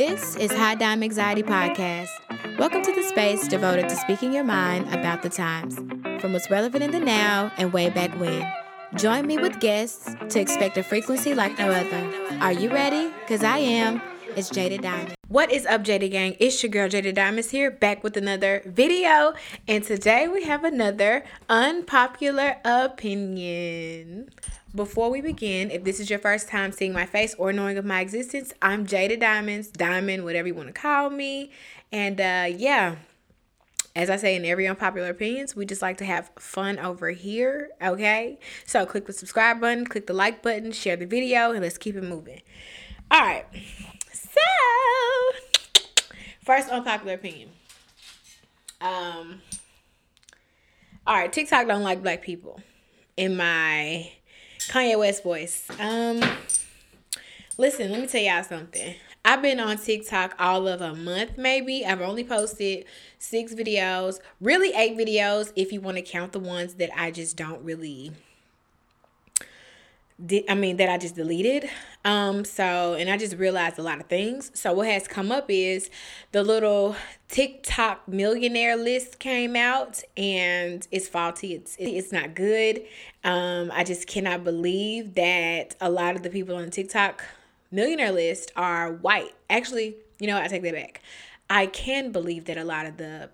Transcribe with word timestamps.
This 0.00 0.34
is 0.36 0.50
High 0.50 0.76
Dime 0.76 1.02
Anxiety 1.02 1.42
Podcast. 1.42 2.08
Welcome 2.58 2.80
to 2.80 2.90
the 2.90 3.02
space 3.02 3.46
devoted 3.46 3.90
to 3.90 3.96
speaking 3.96 4.32
your 4.32 4.44
mind 4.44 4.88
about 4.94 5.20
the 5.20 5.28
times, 5.28 5.76
from 6.22 6.32
what's 6.32 6.50
relevant 6.50 6.82
in 6.82 6.90
the 6.90 6.98
now 6.98 7.52
and 7.58 7.70
way 7.70 7.90
back 7.90 8.10
when. 8.18 8.50
Join 8.94 9.26
me 9.26 9.36
with 9.36 9.60
guests 9.60 10.14
to 10.30 10.40
expect 10.40 10.78
a 10.78 10.82
frequency 10.82 11.34
like 11.34 11.58
no 11.58 11.70
other. 11.70 12.38
Are 12.40 12.50
you 12.50 12.70
ready? 12.70 13.12
Because 13.20 13.44
I 13.44 13.58
am. 13.58 14.00
It's 14.36 14.48
Jaded 14.48 14.80
Diamond. 14.80 15.16
What 15.28 15.52
is 15.52 15.66
up, 15.66 15.82
Jaded 15.82 16.12
Gang? 16.12 16.34
It's 16.40 16.62
your 16.62 16.70
girl 16.70 16.88
Jaded 16.88 17.14
Diamonds 17.14 17.50
here, 17.50 17.70
back 17.70 18.02
with 18.02 18.16
another 18.16 18.62
video. 18.64 19.34
And 19.68 19.84
today 19.84 20.28
we 20.28 20.44
have 20.44 20.64
another 20.64 21.24
unpopular 21.50 22.56
opinion. 22.64 24.30
Before 24.74 25.10
we 25.10 25.20
begin, 25.20 25.72
if 25.72 25.82
this 25.82 25.98
is 25.98 26.10
your 26.10 26.20
first 26.20 26.48
time 26.48 26.70
seeing 26.70 26.92
my 26.92 27.04
face 27.04 27.34
or 27.34 27.52
knowing 27.52 27.76
of 27.76 27.84
my 27.84 28.00
existence, 28.00 28.52
I'm 28.62 28.86
Jada 28.86 29.18
Diamonds, 29.18 29.66
Diamond, 29.66 30.24
whatever 30.24 30.46
you 30.46 30.54
want 30.54 30.68
to 30.68 30.72
call 30.72 31.10
me. 31.10 31.50
And 31.90 32.20
uh, 32.20 32.46
yeah, 32.56 32.94
as 33.96 34.10
I 34.10 34.16
say 34.16 34.36
in 34.36 34.44
every 34.44 34.68
unpopular 34.68 35.08
opinions, 35.08 35.56
we 35.56 35.66
just 35.66 35.82
like 35.82 35.96
to 35.98 36.04
have 36.04 36.30
fun 36.38 36.78
over 36.78 37.10
here, 37.10 37.70
okay? 37.82 38.38
So 38.64 38.86
click 38.86 39.06
the 39.06 39.12
subscribe 39.12 39.60
button, 39.60 39.86
click 39.86 40.06
the 40.06 40.12
like 40.12 40.40
button, 40.40 40.70
share 40.70 40.94
the 40.94 41.04
video, 41.04 41.50
and 41.50 41.62
let's 41.62 41.76
keep 41.76 41.96
it 41.96 42.04
moving. 42.04 42.40
All 43.10 43.22
right. 43.22 43.46
So, 44.12 44.40
first 46.44 46.68
unpopular 46.68 47.14
opinion. 47.14 47.48
Um. 48.80 49.42
All 51.08 51.16
right, 51.16 51.32
TikTok 51.32 51.66
don't 51.66 51.82
like 51.82 52.02
black 52.02 52.22
people. 52.22 52.60
In 53.16 53.36
my 53.36 54.12
Kanye 54.70 54.96
West 54.96 55.24
voice. 55.24 55.66
Um, 55.80 56.22
listen, 57.58 57.90
let 57.90 58.00
me 58.00 58.06
tell 58.06 58.22
y'all 58.22 58.44
something. 58.44 58.94
I've 59.24 59.42
been 59.42 59.58
on 59.58 59.78
TikTok 59.78 60.36
all 60.38 60.68
of 60.68 60.80
a 60.80 60.94
month, 60.94 61.36
maybe. 61.36 61.84
I've 61.84 62.00
only 62.00 62.22
posted 62.22 62.84
six 63.18 63.52
videos, 63.52 64.20
really 64.40 64.72
eight 64.74 64.96
videos, 64.96 65.52
if 65.56 65.72
you 65.72 65.80
want 65.80 65.96
to 65.96 66.02
count 66.04 66.30
the 66.30 66.38
ones 66.38 66.74
that 66.74 66.90
I 66.96 67.10
just 67.10 67.36
don't 67.36 67.64
really 67.64 68.12
I 70.48 70.54
mean 70.54 70.76
that 70.78 70.88
I 70.88 70.98
just 70.98 71.14
deleted. 71.14 71.68
Um 72.04 72.44
so 72.44 72.94
and 72.94 73.08
I 73.08 73.16
just 73.16 73.36
realized 73.36 73.78
a 73.78 73.82
lot 73.82 74.00
of 74.00 74.06
things. 74.06 74.50
So 74.54 74.72
what 74.72 74.86
has 74.86 75.08
come 75.08 75.32
up 75.32 75.46
is 75.48 75.90
the 76.32 76.42
little 76.42 76.96
TikTok 77.28 78.06
millionaire 78.08 78.76
list 78.76 79.18
came 79.18 79.56
out 79.56 80.02
and 80.16 80.86
it's 80.90 81.08
faulty. 81.08 81.54
It's 81.54 81.76
it's 81.78 82.12
not 82.12 82.34
good. 82.34 82.82
Um 83.24 83.70
I 83.72 83.84
just 83.84 84.06
cannot 84.06 84.44
believe 84.44 85.14
that 85.14 85.76
a 85.80 85.90
lot 85.90 86.16
of 86.16 86.22
the 86.22 86.30
people 86.30 86.56
on 86.56 86.64
the 86.64 86.70
TikTok 86.70 87.24
millionaire 87.70 88.12
list 88.12 88.52
are 88.56 88.92
white. 88.92 89.32
Actually, 89.48 89.96
you 90.18 90.26
know. 90.26 90.38
I 90.38 90.48
take 90.48 90.62
that 90.62 90.74
back. 90.74 91.02
I 91.48 91.66
can 91.66 92.12
believe 92.12 92.44
that 92.46 92.56
a 92.56 92.64
lot 92.64 92.86
of 92.86 92.96
the 92.96 93.30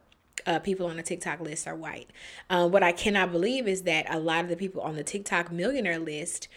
uh, 0.46 0.58
people 0.60 0.86
on 0.86 0.96
the 0.96 1.02
TikTok 1.02 1.40
list 1.40 1.66
are 1.66 1.74
white. 1.74 2.08
Uh, 2.48 2.68
what 2.68 2.82
I 2.82 2.92
cannot 2.92 3.32
believe 3.32 3.66
is 3.66 3.82
that 3.82 4.06
a 4.08 4.18
lot 4.18 4.44
of 4.44 4.48
the 4.48 4.56
people 4.56 4.80
on 4.80 4.94
the 4.94 5.02
TikTok 5.02 5.50
millionaire 5.50 5.98
list 5.98 6.48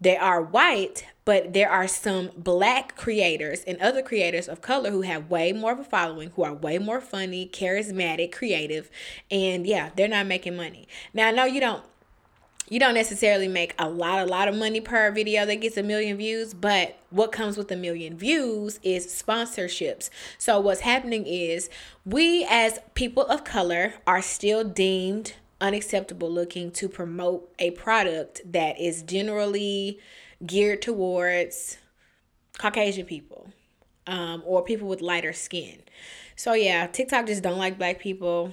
they 0.00 0.16
are 0.16 0.42
white, 0.42 1.06
but 1.24 1.52
there 1.52 1.70
are 1.70 1.88
some 1.88 2.30
black 2.36 2.96
creators 2.96 3.62
and 3.66 3.80
other 3.80 4.02
creators 4.02 4.48
of 4.48 4.60
color 4.60 4.90
who 4.90 5.02
have 5.02 5.30
way 5.30 5.52
more 5.52 5.72
of 5.72 5.80
a 5.80 5.84
following, 5.84 6.30
who 6.36 6.44
are 6.44 6.54
way 6.54 6.78
more 6.78 7.00
funny, 7.00 7.48
charismatic, 7.48 8.32
creative, 8.32 8.90
and 9.30 9.66
yeah, 9.66 9.90
they're 9.96 10.08
not 10.08 10.26
making 10.26 10.56
money. 10.56 10.86
Now, 11.14 11.28
I 11.28 11.30
know 11.32 11.44
you 11.44 11.60
don't 11.60 11.82
you 12.68 12.80
don't 12.80 12.94
necessarily 12.94 13.46
make 13.46 13.74
a 13.78 13.88
lot 13.88 14.26
a 14.26 14.28
lot 14.28 14.48
of 14.48 14.54
money 14.54 14.80
per 14.80 15.10
video 15.12 15.46
that 15.46 15.56
gets 15.56 15.76
a 15.76 15.82
million 15.82 16.16
views 16.16 16.52
but 16.52 16.98
what 17.10 17.30
comes 17.30 17.56
with 17.56 17.70
a 17.70 17.76
million 17.76 18.16
views 18.16 18.80
is 18.82 19.06
sponsorships 19.06 20.10
so 20.36 20.58
what's 20.58 20.80
happening 20.80 21.24
is 21.26 21.70
we 22.04 22.44
as 22.50 22.80
people 22.94 23.22
of 23.26 23.44
color 23.44 23.94
are 24.06 24.20
still 24.20 24.64
deemed 24.64 25.34
unacceptable 25.60 26.30
looking 26.30 26.70
to 26.70 26.88
promote 26.88 27.52
a 27.58 27.70
product 27.72 28.40
that 28.44 28.78
is 28.80 29.02
generally 29.02 29.98
geared 30.44 30.82
towards 30.82 31.78
Caucasian 32.58 33.06
people 33.06 33.50
um, 34.06 34.42
or 34.44 34.62
people 34.62 34.88
with 34.88 35.00
lighter 35.00 35.32
skin. 35.32 35.82
So 36.36 36.52
yeah, 36.52 36.86
TikTok 36.86 37.26
just 37.26 37.42
don't 37.42 37.58
like 37.58 37.78
black 37.78 37.98
people. 37.98 38.52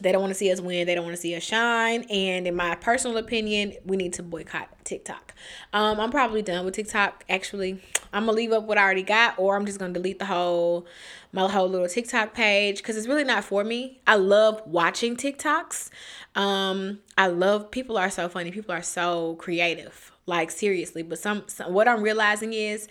They 0.00 0.12
don't 0.12 0.20
want 0.20 0.30
to 0.30 0.38
see 0.38 0.52
us 0.52 0.60
win. 0.60 0.86
They 0.86 0.94
don't 0.94 1.04
want 1.04 1.16
to 1.16 1.20
see 1.20 1.34
us 1.34 1.42
shine. 1.42 2.02
And 2.04 2.46
in 2.46 2.54
my 2.54 2.76
personal 2.76 3.16
opinion, 3.16 3.74
we 3.84 3.96
need 3.96 4.12
to 4.14 4.22
boycott 4.22 4.68
TikTok. 4.84 5.34
Um, 5.72 5.98
I'm 5.98 6.10
probably 6.10 6.40
done 6.40 6.64
with 6.64 6.74
TikTok. 6.74 7.24
Actually, 7.28 7.82
I'm 8.12 8.26
gonna 8.26 8.36
leave 8.36 8.52
up 8.52 8.64
what 8.64 8.78
I 8.78 8.82
already 8.82 9.02
got, 9.02 9.38
or 9.38 9.56
I'm 9.56 9.66
just 9.66 9.78
gonna 9.78 9.92
delete 9.92 10.18
the 10.18 10.26
whole 10.26 10.86
my 11.32 11.48
whole 11.48 11.68
little 11.68 11.88
TikTok 11.88 12.32
page 12.32 12.78
because 12.78 12.96
it's 12.96 13.08
really 13.08 13.24
not 13.24 13.44
for 13.44 13.64
me. 13.64 14.00
I 14.06 14.14
love 14.16 14.62
watching 14.66 15.16
TikToks. 15.16 15.90
Um, 16.34 17.00
I 17.16 17.26
love 17.26 17.70
people 17.70 17.98
are 17.98 18.10
so 18.10 18.28
funny. 18.28 18.50
People 18.50 18.74
are 18.74 18.82
so 18.82 19.34
creative. 19.36 20.12
Like 20.26 20.50
seriously, 20.50 21.02
but 21.02 21.18
some, 21.18 21.44
some 21.46 21.72
what 21.72 21.88
I'm 21.88 22.02
realizing 22.02 22.52
is 22.52 22.86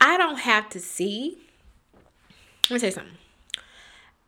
I 0.00 0.16
don't 0.16 0.40
have 0.40 0.68
to 0.70 0.80
see. 0.80 1.38
Let 2.68 2.74
me 2.74 2.80
tell 2.80 2.88
you 2.88 2.94
something. 2.94 3.14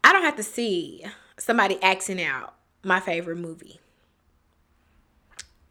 I 0.04 0.12
don't 0.12 0.22
have 0.22 0.36
to 0.36 0.42
see 0.42 1.04
somebody 1.42 1.78
acting 1.82 2.22
out 2.22 2.54
my 2.82 3.00
favorite 3.00 3.36
movie. 3.36 3.80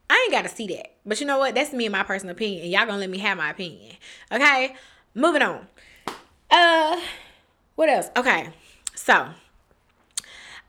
I 0.09 0.21
ain't 0.25 0.31
got 0.31 0.49
to 0.49 0.55
see 0.55 0.67
that. 0.67 0.91
But 1.05 1.19
you 1.21 1.25
know 1.25 1.39
what? 1.39 1.55
That's 1.55 1.71
me 1.71 1.85
and 1.85 1.93
my 1.93 2.03
personal 2.03 2.33
opinion. 2.33 2.69
Y'all 2.69 2.85
gonna 2.85 2.97
let 2.97 3.09
me 3.09 3.17
have 3.19 3.37
my 3.37 3.49
opinion. 3.49 3.95
Okay? 4.31 4.75
Moving 5.15 5.41
on. 5.41 5.67
Uh 6.49 6.99
what 7.75 7.89
else? 7.89 8.09
Okay. 8.17 8.49
So 8.93 9.29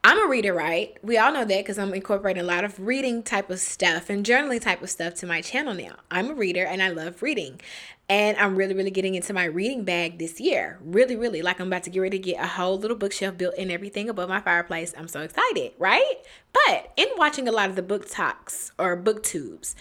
I'm 0.05 0.21
a 0.21 0.29
reader, 0.29 0.53
right? 0.53 0.99
We 1.05 1.17
all 1.17 1.33
know 1.33 1.45
that 1.45 1.59
because 1.59 1.79
I'm 1.79 1.95
incorporating 1.95 2.43
a 2.43 2.47
lot 2.47 2.65
of 2.65 2.81
reading 2.81 3.23
type 3.23 3.51
of 3.51 3.61
stuff 3.61 4.11
and 4.11 4.27
journaling 4.27 4.61
type 4.61 4.83
of 4.83 4.91
stuff 4.91 5.15
to 5.17 5.27
my 5.27 5.41
channel 5.41 5.75
now. 5.75 5.95
I'm 6.11 6.29
a 6.29 6.35
reader 6.35 6.65
and 6.65 6.83
I 6.83 6.89
love 6.89 7.23
reading. 7.23 7.61
And 8.09 8.37
I'm 8.37 8.57
really, 8.57 8.75
really 8.75 8.91
getting 8.91 9.15
into 9.15 9.33
my 9.33 9.45
reading 9.45 9.85
bag 9.85 10.19
this 10.19 10.41
year. 10.41 10.81
Really, 10.83 11.15
really. 11.15 11.41
Like 11.41 11.61
I'm 11.61 11.69
about 11.69 11.85
to 11.85 11.91
get 11.91 12.01
ready 12.01 12.19
to 12.19 12.31
get 12.31 12.43
a 12.43 12.49
whole 12.49 12.77
little 12.81 12.97
bookshelf 12.97 13.39
built 13.39 13.55
and 13.57 13.71
everything 13.71 14.09
above 14.09 14.29
my 14.29 14.41
fireplace. 14.41 14.93
I'm 14.99 15.07
so 15.07 15.21
excited, 15.21 15.73
right? 15.79 16.17
But 16.53 16.91
in 16.97 17.07
watching 17.17 17.47
a 17.47 17.53
lot 17.53 17.71
of 17.71 17.77
the 17.77 17.83
book 17.83 18.11
talks 18.11 18.73
or 18.81 18.97
book 18.97 19.23
tubes, 19.23 19.77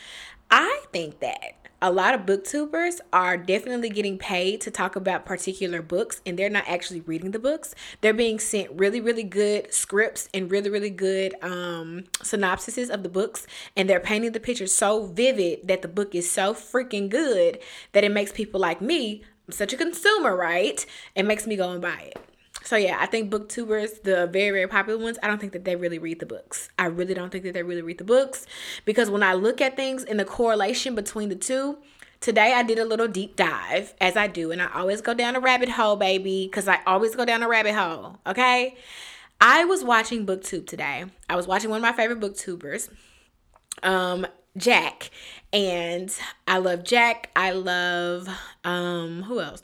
I 0.52 0.84
think 0.94 1.20
that 1.22 1.61
a 1.82 1.92
lot 1.92 2.14
of 2.14 2.22
booktubers 2.22 3.00
are 3.12 3.38
definitely 3.38 3.90
getting 3.90 4.18
paid 4.18 4.62
to 4.62 4.70
talk 4.72 4.96
about 4.96 5.26
particular 5.26 5.82
books 5.82 6.22
and 6.26 6.38
they're 6.38 6.50
not 6.50 6.64
actually 6.68 7.02
reading 7.02 7.32
the 7.32 7.40
books. 7.40 7.74
They're 8.02 8.14
being 8.14 8.40
sent 8.40 8.72
really 8.74 9.02
really 9.02 9.24
good 9.24 9.74
scripts 9.74 10.30
and 10.34 10.52
really 10.52 10.70
really 10.70 10.90
good 10.90 11.34
um 11.42 12.04
synopsises 12.20 12.90
of 12.90 13.04
the 13.04 13.10
books 13.10 13.48
and 13.76 13.90
they're 13.90 14.00
painting 14.00 14.32
the 14.32 14.40
picture 14.40 14.68
so 14.68 15.08
vivid 15.08 15.68
that 15.68 15.82
the 15.82 15.88
book 15.88 16.14
is 16.14 16.30
so 16.30 16.54
freaking 16.54 17.10
good 17.10 17.58
that 17.94 18.04
it 18.04 18.12
makes 18.12 18.32
people 18.32 18.60
like 18.60 18.82
me 18.82 19.24
I'm 19.48 19.54
such 19.54 19.74
a 19.74 19.78
consumer 19.78 20.36
right? 20.36 20.86
It 21.16 21.24
makes 21.24 21.48
me 21.48 21.56
go 21.56 21.72
and 21.72 21.82
buy 21.82 22.12
it 22.12 22.31
so 22.72 22.78
yeah, 22.78 22.96
I 23.02 23.06
think 23.06 23.30
booktubers, 23.30 24.02
the 24.04 24.28
very 24.28 24.52
very 24.52 24.66
popular 24.66 24.98
ones, 24.98 25.20
I 25.22 25.28
don't 25.28 25.42
think 25.42 25.52
that 25.52 25.66
they 25.66 25.76
really 25.76 26.00
read 26.00 26.22
the 26.22 26.26
books. 26.26 26.70
I 26.80 26.86
really 26.86 27.14
don't 27.14 27.30
think 27.30 27.44
that 27.44 27.54
they 27.54 27.64
really 27.64 27.82
read 27.82 27.98
the 27.98 28.06
books 28.06 28.46
because 28.86 29.10
when 29.10 29.24
I 29.24 29.34
look 29.34 29.60
at 29.60 29.76
things 29.76 30.06
in 30.06 30.16
the 30.16 30.24
correlation 30.24 30.96
between 30.96 31.28
the 31.28 31.36
two, 31.36 31.80
today 32.22 32.54
I 32.54 32.64
did 32.64 32.80
a 32.80 32.86
little 32.86 33.10
deep 33.10 33.36
dive 33.36 33.94
as 34.00 34.16
I 34.16 34.28
do 34.28 34.54
and 34.54 34.62
I 34.62 34.72
always 34.74 35.02
go 35.02 35.14
down 35.14 35.36
a 35.36 35.42
rabbit 35.42 35.68
hole, 35.68 35.98
baby, 35.98 36.48
cuz 36.50 36.70
I 36.70 36.80
always 36.88 37.14
go 37.14 37.26
down 37.26 37.44
a 37.44 37.50
rabbit 37.50 37.76
hole, 37.76 38.20
okay? 38.26 38.78
I 39.42 39.66
was 39.66 39.84
watching 39.84 40.26
booktube 40.26 40.66
today. 40.66 41.04
I 41.30 41.36
was 41.36 41.48
watching 41.48 41.72
one 41.72 41.80
of 41.80 41.82
my 41.82 41.92
favorite 41.92 42.22
booktubers. 42.22 42.88
Um 43.84 44.26
Jack 44.56 45.10
and 45.52 46.10
I 46.48 46.60
love 46.60 46.86
Jack. 46.86 47.32
I 47.36 47.52
love 47.52 48.30
um 48.64 49.24
who 49.24 49.42
else? 49.42 49.62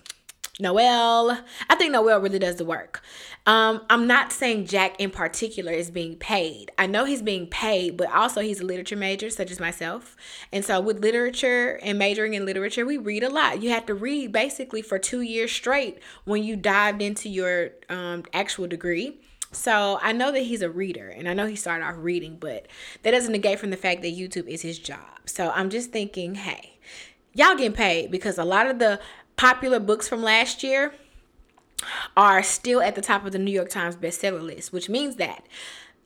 Noel. 0.59 1.44
I 1.69 1.75
think 1.75 1.92
Noel 1.92 2.19
really 2.19 2.39
does 2.39 2.56
the 2.56 2.65
work. 2.65 3.04
Um, 3.45 3.86
I'm 3.89 4.07
not 4.07 4.33
saying 4.33 4.65
Jack 4.65 5.00
in 5.00 5.12
particular 5.12 5.71
is 5.71 5.92
being 5.92 6.15
paid. 6.15 6.71
I 6.77 6.88
know 6.88 7.06
he's 7.06 7.21
being 7.21 7.48
paid, 7.48 7.95
but 7.95 8.12
also 8.12 8.42
he's 8.42 8.59
a 8.59 8.65
literature 8.65 8.95
major, 8.95 9.30
such 9.30 9.51
as 9.51 9.59
myself. 9.59 10.15
And 10.51 10.65
so, 10.65 10.81
with 10.81 11.00
literature 11.00 11.80
and 11.83 12.00
majoring 12.00 12.33
in 12.33 12.45
literature, 12.45 12.86
we 12.86 12.98
read 12.98 13.24
a 13.24 13.30
lot. 13.30 13.62
You 13.62 13.69
have 13.69 13.86
to 13.86 13.94
read 13.94 14.31
basically 14.31 14.81
for 14.81 14.98
two 14.98 15.21
years 15.21 15.51
straight 15.51 16.00
when 16.25 16.44
you 16.44 16.56
dived 16.56 17.01
into 17.01 17.30
your 17.30 17.69
um, 17.89 18.24
actual 18.33 18.68
degree. 18.68 19.19
So 19.54 19.98
I 20.01 20.12
know 20.12 20.31
that 20.31 20.42
he's 20.42 20.62
a 20.62 20.69
reader 20.69 21.07
and 21.07 21.27
I 21.27 21.33
know 21.33 21.45
he 21.48 21.56
started 21.56 21.86
off 21.86 21.95
reading, 21.98 22.36
but 22.38 22.68
that 23.04 23.12
doesn't 23.12 23.31
negate 23.31 23.59
from 23.59 23.69
the 23.69 23.77
fact 23.77 24.01
that 24.01 24.13
YouTube 24.13 24.48
is 24.48 24.62
his 24.62 24.77
job. 24.77 25.00
So 25.25 25.51
I'm 25.51 25.69
just 25.69 25.92
thinking, 25.92 26.36
hey, 26.36 26.80
y'all 27.33 27.56
getting 27.56 27.71
paid 27.71 28.12
because 28.12 28.38
a 28.38 28.44
lot 28.44 28.68
of 28.68 28.80
the 28.80 29.00
popular 29.38 29.80
books 29.80 30.07
from 30.07 30.22
last 30.22 30.63
year 30.63 30.94
are 32.18 32.44
still 32.44 32.81
at 32.81 32.95
the 32.95 33.01
top 33.01 33.25
of 33.25 33.31
the 33.31 33.39
New 33.39 33.51
York 33.51 33.69
Times 33.69 33.95
bestseller 33.95 34.42
list, 34.42 34.74
which 34.74 34.89
means 34.89 35.16
that 35.18 35.45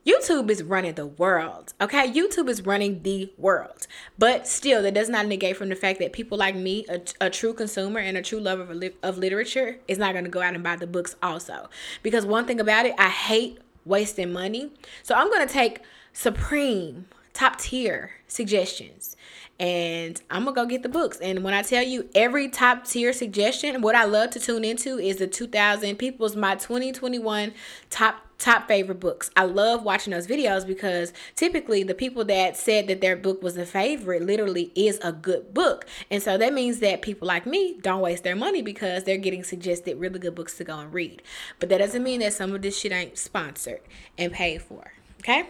YouTube 0.06 0.50
is 0.50 0.62
running 0.62 0.94
the 0.94 1.06
world. 1.06 1.72
Okay, 1.80 2.10
YouTube 2.10 2.48
is 2.48 2.66
running 2.66 3.02
the 3.02 3.32
world. 3.38 3.86
But 4.18 4.46
still, 4.48 4.82
that 4.82 4.94
does 4.94 5.08
not 5.08 5.26
negate 5.26 5.56
from 5.56 5.68
the 5.68 5.76
fact 5.76 6.00
that 6.00 6.12
people 6.12 6.36
like 6.36 6.56
me, 6.56 6.84
a, 6.88 7.00
a 7.20 7.30
true 7.30 7.54
consumer 7.54 8.00
and 8.00 8.16
a 8.16 8.22
true 8.22 8.40
lover 8.40 8.62
of, 8.64 8.82
of 9.02 9.18
literature, 9.18 9.78
is 9.86 9.98
not 9.98 10.12
going 10.12 10.24
to 10.24 10.30
go 10.30 10.42
out 10.42 10.54
and 10.54 10.64
buy 10.64 10.76
the 10.76 10.86
books 10.86 11.14
also. 11.22 11.70
Because 12.02 12.26
one 12.26 12.46
thing 12.46 12.60
about 12.60 12.84
it, 12.84 12.94
I 12.98 13.08
hate 13.08 13.58
wasting 13.84 14.32
money. 14.32 14.72
So 15.02 15.14
I'm 15.14 15.30
going 15.30 15.46
to 15.46 15.52
take 15.52 15.80
supreme, 16.12 17.06
top 17.32 17.58
tier 17.58 18.10
suggestions 18.26 19.16
and 19.62 20.20
I'm 20.28 20.44
gonna 20.44 20.56
go 20.56 20.66
get 20.66 20.82
the 20.82 20.88
books. 20.88 21.18
And 21.20 21.44
when 21.44 21.54
I 21.54 21.62
tell 21.62 21.84
you 21.84 22.08
every 22.16 22.48
top 22.48 22.84
tier 22.84 23.12
suggestion, 23.12 23.80
what 23.80 23.94
I 23.94 24.04
love 24.04 24.30
to 24.30 24.40
tune 24.40 24.64
into 24.64 24.98
is 24.98 25.18
the 25.18 25.28
2000 25.28 25.96
people's 25.96 26.34
my 26.34 26.56
2021 26.56 27.54
top 27.88 28.16
top 28.38 28.66
favorite 28.66 28.98
books. 28.98 29.30
I 29.36 29.44
love 29.44 29.84
watching 29.84 30.10
those 30.10 30.26
videos 30.26 30.66
because 30.66 31.12
typically 31.36 31.84
the 31.84 31.94
people 31.94 32.24
that 32.24 32.56
said 32.56 32.88
that 32.88 33.00
their 33.00 33.14
book 33.14 33.40
was 33.40 33.56
a 33.56 33.64
favorite 33.64 34.22
literally 34.22 34.72
is 34.74 34.98
a 35.04 35.12
good 35.12 35.54
book. 35.54 35.86
And 36.10 36.20
so 36.20 36.36
that 36.36 36.52
means 36.52 36.80
that 36.80 37.00
people 37.00 37.28
like 37.28 37.46
me 37.46 37.78
don't 37.82 38.00
waste 38.00 38.24
their 38.24 38.34
money 38.34 38.62
because 38.62 39.04
they're 39.04 39.16
getting 39.16 39.44
suggested 39.44 39.96
really 39.96 40.18
good 40.18 40.34
books 40.34 40.56
to 40.56 40.64
go 40.64 40.80
and 40.80 40.92
read. 40.92 41.22
But 41.60 41.68
that 41.68 41.78
doesn't 41.78 42.02
mean 42.02 42.18
that 42.18 42.32
some 42.32 42.52
of 42.52 42.62
this 42.62 42.76
shit 42.76 42.90
ain't 42.90 43.16
sponsored 43.16 43.82
and 44.18 44.32
paid 44.32 44.60
for. 44.62 44.92
Okay? 45.20 45.44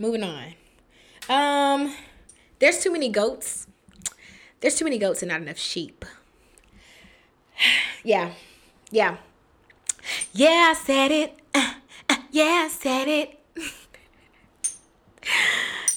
Moving 0.00 0.24
on. 0.24 0.54
Um 1.28 1.94
there's 2.64 2.78
too 2.78 2.90
many 2.90 3.10
goats. 3.10 3.66
There's 4.60 4.74
too 4.74 4.86
many 4.86 4.96
goats 4.96 5.20
and 5.20 5.30
not 5.30 5.42
enough 5.42 5.58
sheep. 5.58 6.02
yeah. 8.02 8.32
Yeah. 8.90 9.18
Yeah, 10.32 10.70
I 10.70 10.74
said 10.82 11.10
it. 11.10 11.38
Uh, 11.54 11.74
uh, 12.08 12.16
yeah, 12.30 12.62
I 12.64 12.68
said 12.68 13.06
it. 13.06 13.38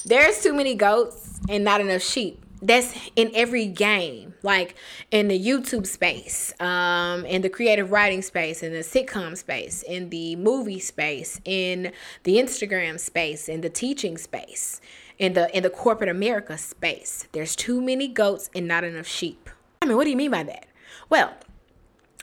There's 0.04 0.42
too 0.42 0.52
many 0.52 0.74
goats 0.74 1.40
and 1.48 1.64
not 1.64 1.80
enough 1.80 2.02
sheep. 2.02 2.44
That's 2.60 2.94
in 3.16 3.30
every 3.34 3.64
game, 3.64 4.34
like 4.42 4.74
in 5.10 5.28
the 5.28 5.38
YouTube 5.38 5.86
space, 5.86 6.52
um, 6.60 7.24
in 7.24 7.40
the 7.40 7.48
creative 7.48 7.92
writing 7.92 8.20
space, 8.20 8.62
in 8.62 8.72
the 8.72 8.80
sitcom 8.80 9.38
space, 9.38 9.82
in 9.84 10.10
the 10.10 10.36
movie 10.36 10.80
space, 10.80 11.40
in 11.46 11.92
the 12.24 12.36
Instagram 12.36 13.00
space, 13.00 13.48
in 13.48 13.62
the 13.62 13.70
teaching 13.70 14.18
space 14.18 14.82
in 15.18 15.32
the 15.34 15.54
in 15.56 15.62
the 15.62 15.70
corporate 15.70 16.08
America 16.08 16.56
space. 16.58 17.26
There's 17.32 17.56
too 17.56 17.80
many 17.80 18.08
goats 18.08 18.50
and 18.54 18.68
not 18.68 18.84
enough 18.84 19.06
sheep. 19.06 19.50
I 19.82 19.86
mean, 19.86 19.96
what 19.96 20.04
do 20.04 20.10
you 20.10 20.16
mean 20.16 20.30
by 20.30 20.42
that? 20.44 20.66
Well, 21.10 21.32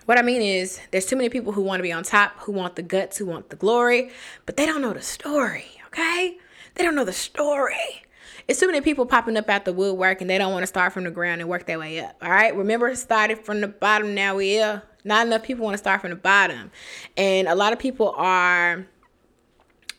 what 0.05 0.19
I 0.19 0.21
mean 0.21 0.41
is 0.41 0.79
there's 0.91 1.05
too 1.05 1.15
many 1.15 1.29
people 1.29 1.51
who 1.51 1.61
want 1.61 1.79
to 1.79 1.83
be 1.83 1.91
on 1.91 2.03
top, 2.03 2.39
who 2.39 2.51
want 2.51 2.75
the 2.75 2.83
guts, 2.83 3.17
who 3.17 3.25
want 3.25 3.49
the 3.49 3.55
glory, 3.55 4.11
but 4.45 4.57
they 4.57 4.65
don't 4.65 4.81
know 4.81 4.93
the 4.93 5.01
story, 5.01 5.65
okay? 5.87 6.37
They 6.75 6.83
don't 6.83 6.95
know 6.95 7.05
the 7.05 7.13
story. 7.13 8.03
It's 8.47 8.59
too 8.59 8.67
many 8.67 8.81
people 8.81 9.07
popping 9.07 9.37
up 9.37 9.49
out 9.49 9.65
the 9.65 9.73
woodwork 9.73 10.21
and 10.21 10.29
they 10.29 10.37
don't 10.37 10.51
want 10.51 10.63
to 10.63 10.67
start 10.67 10.93
from 10.93 11.05
the 11.05 11.11
ground 11.11 11.41
and 11.41 11.49
work 11.49 11.65
their 11.65 11.79
way 11.79 11.99
up. 11.99 12.15
All 12.21 12.29
right. 12.29 12.55
Remember, 12.55 12.93
started 12.95 13.39
from 13.39 13.61
the 13.61 13.67
bottom. 13.67 14.13
Now 14.13 14.35
we 14.35 14.61
are. 14.61 14.83
Not 15.03 15.27
enough 15.27 15.43
people 15.43 15.63
want 15.63 15.75
to 15.75 15.77
start 15.77 16.01
from 16.01 16.09
the 16.09 16.15
bottom. 16.15 16.71
And 17.15 17.47
a 17.47 17.55
lot 17.55 17.73
of 17.73 17.79
people 17.79 18.13
are 18.17 18.85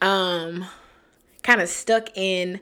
um 0.01 0.67
kind 1.47 1.61
of 1.61 1.69
stuck 1.69 2.09
in 2.17 2.61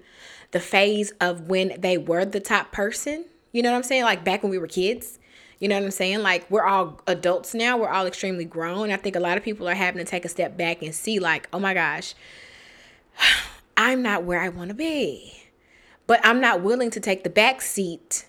the 0.51 0.61
phase 0.61 1.13
of 1.21 1.49
when 1.49 1.75
they 1.81 1.97
were 1.97 2.25
the 2.25 2.39
top 2.39 2.71
person. 2.71 3.25
You 3.51 3.63
know 3.63 3.71
what 3.71 3.79
I'm 3.79 3.83
saying? 3.83 4.05
Like 4.05 4.25
back 4.25 4.43
when 4.43 4.51
we 4.51 4.59
were 4.59 4.67
kids. 4.67 5.19
You 5.59 5.69
know 5.69 5.77
what 5.77 5.85
I'm 5.85 5.91
saying? 5.91 6.23
Like 6.23 6.49
we're 6.51 6.67
all 6.67 7.01
adults 7.07 7.55
now. 7.55 7.79
We're 7.79 7.89
all 7.89 8.07
extremely 8.07 8.45
grown. 8.45 8.91
I 8.91 8.97
think 8.97 9.17
a 9.17 9.21
lot 9.21 9.39
of 9.39 9.43
people 9.43 9.69
are 9.69 9.75
having 9.75 10.05
to 10.05 10.09
take 10.09 10.27
a 10.27 10.29
step 10.29 10.57
back 10.59 10.83
and 10.83 10.95
see 10.95 11.19
like, 11.19 11.49
"Oh 11.53 11.59
my 11.59 11.73
gosh, 11.73 12.15
I'm 13.77 14.03
not 14.03 14.25
where 14.25 14.41
I 14.41 14.51
want 14.51 14.69
to 14.69 14.75
be." 14.75 15.45
But 16.07 16.21
I'm 16.23 16.41
not 16.41 16.61
willing 16.61 16.91
to 16.91 17.01
take 17.01 17.25
the 17.25 17.31
back 17.31 17.63
seat 17.63 18.27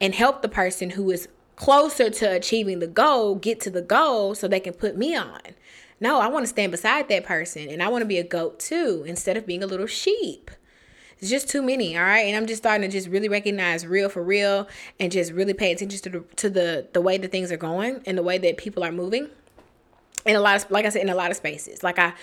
and 0.00 0.14
help 0.14 0.42
the 0.42 0.48
person 0.48 0.90
who 0.90 1.08
is 1.12 1.28
closer 1.54 2.10
to 2.10 2.34
achieving 2.34 2.80
the 2.80 2.88
goal 2.88 3.36
get 3.36 3.60
to 3.60 3.70
the 3.70 3.82
goal 3.82 4.34
so 4.34 4.48
they 4.48 4.58
can 4.58 4.72
put 4.72 4.96
me 4.96 5.14
on. 5.14 5.40
No, 6.02 6.18
I 6.18 6.26
want 6.26 6.42
to 6.42 6.48
stand 6.48 6.72
beside 6.72 7.08
that 7.10 7.24
person 7.24 7.68
and 7.68 7.80
I 7.80 7.86
want 7.86 8.02
to 8.02 8.06
be 8.06 8.18
a 8.18 8.24
goat 8.24 8.58
too 8.58 9.04
instead 9.06 9.36
of 9.36 9.46
being 9.46 9.62
a 9.62 9.68
little 9.68 9.86
sheep. 9.86 10.50
It's 11.20 11.30
just 11.30 11.48
too 11.48 11.62
many, 11.62 11.96
all 11.96 12.02
right? 12.02 12.26
And 12.26 12.36
I'm 12.36 12.48
just 12.48 12.60
starting 12.60 12.82
to 12.82 12.92
just 12.92 13.06
really 13.06 13.28
recognize 13.28 13.86
real 13.86 14.08
for 14.08 14.20
real 14.20 14.66
and 14.98 15.12
just 15.12 15.30
really 15.30 15.54
pay 15.54 15.70
attention 15.70 16.00
to 16.00 16.10
the 16.10 16.20
to 16.34 16.50
the 16.50 16.88
the 16.92 17.00
way 17.00 17.18
that 17.18 17.30
things 17.30 17.52
are 17.52 17.56
going 17.56 18.02
and 18.04 18.18
the 18.18 18.22
way 18.24 18.36
that 18.38 18.56
people 18.56 18.82
are 18.82 18.90
moving 18.90 19.28
in 20.24 20.36
a 20.36 20.40
lot 20.40 20.56
of 20.56 20.70
like 20.70 20.84
I 20.84 20.88
said 20.88 21.02
in 21.02 21.08
a 21.08 21.14
lot 21.14 21.30
of 21.30 21.36
spaces. 21.36 21.82
Like 21.82 21.98
I 21.98 22.14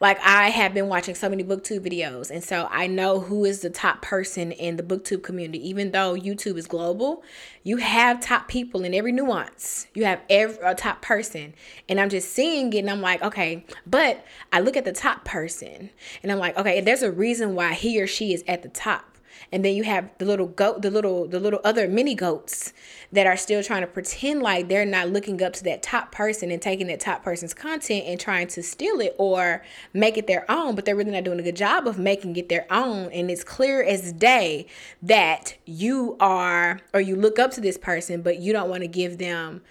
like 0.00 0.18
I 0.22 0.50
have 0.50 0.74
been 0.74 0.88
watching 0.88 1.14
so 1.14 1.28
many 1.28 1.42
booktube 1.42 1.80
videos 1.80 2.30
and 2.30 2.42
so 2.42 2.68
I 2.70 2.86
know 2.86 3.20
who 3.20 3.44
is 3.44 3.60
the 3.60 3.70
top 3.70 4.02
person 4.02 4.52
in 4.52 4.76
the 4.76 4.82
booktube 4.82 5.22
community. 5.22 5.68
Even 5.68 5.90
though 5.90 6.14
YouTube 6.14 6.56
is 6.56 6.66
global, 6.66 7.22
you 7.62 7.78
have 7.78 8.20
top 8.20 8.48
people 8.48 8.84
in 8.84 8.94
every 8.94 9.12
nuance. 9.12 9.86
You 9.94 10.04
have 10.04 10.20
every 10.30 10.58
a 10.62 10.74
top 10.74 11.02
person. 11.02 11.54
And 11.88 12.00
I'm 12.00 12.08
just 12.08 12.30
seeing 12.30 12.72
it 12.72 12.78
and 12.78 12.90
I'm 12.90 13.00
like, 13.00 13.22
okay, 13.22 13.64
but 13.86 14.24
I 14.52 14.60
look 14.60 14.76
at 14.76 14.84
the 14.84 14.92
top 14.92 15.24
person 15.24 15.90
and 16.22 16.32
I'm 16.32 16.38
like, 16.38 16.56
okay, 16.56 16.80
there's 16.80 17.02
a 17.02 17.10
reason 17.10 17.54
why 17.54 17.74
he 17.74 18.00
or 18.00 18.06
she 18.06 18.32
is 18.32 18.44
at 18.46 18.62
the 18.62 18.68
top 18.68 19.17
and 19.50 19.64
then 19.64 19.74
you 19.74 19.82
have 19.84 20.10
the 20.18 20.24
little 20.24 20.46
goat 20.46 20.82
the 20.82 20.90
little 20.90 21.26
the 21.26 21.40
little 21.40 21.60
other 21.64 21.88
mini 21.88 22.14
goats 22.14 22.72
that 23.12 23.26
are 23.26 23.36
still 23.36 23.62
trying 23.62 23.80
to 23.80 23.86
pretend 23.86 24.42
like 24.42 24.68
they're 24.68 24.84
not 24.84 25.08
looking 25.08 25.42
up 25.42 25.52
to 25.54 25.64
that 25.64 25.82
top 25.82 26.12
person 26.12 26.50
and 26.50 26.60
taking 26.60 26.86
that 26.86 27.00
top 27.00 27.22
person's 27.22 27.54
content 27.54 28.04
and 28.06 28.20
trying 28.20 28.46
to 28.46 28.62
steal 28.62 29.00
it 29.00 29.14
or 29.18 29.62
make 29.92 30.18
it 30.18 30.26
their 30.26 30.48
own 30.50 30.74
but 30.74 30.84
they're 30.84 30.96
really 30.96 31.10
not 31.10 31.24
doing 31.24 31.40
a 31.40 31.42
good 31.42 31.56
job 31.56 31.86
of 31.86 31.98
making 31.98 32.36
it 32.36 32.48
their 32.48 32.66
own. 32.70 33.10
And 33.12 33.30
it's 33.30 33.44
clear 33.44 33.82
as 33.82 34.12
day 34.12 34.66
that 35.02 35.54
you 35.64 36.16
are 36.20 36.80
or 36.92 37.00
you 37.00 37.16
look 37.16 37.38
up 37.38 37.50
to 37.52 37.60
this 37.60 37.78
person 37.78 38.22
but 38.22 38.38
you 38.38 38.52
don't 38.52 38.68
want 38.68 38.82
to 38.82 38.88
give 38.88 39.18
them 39.18 39.62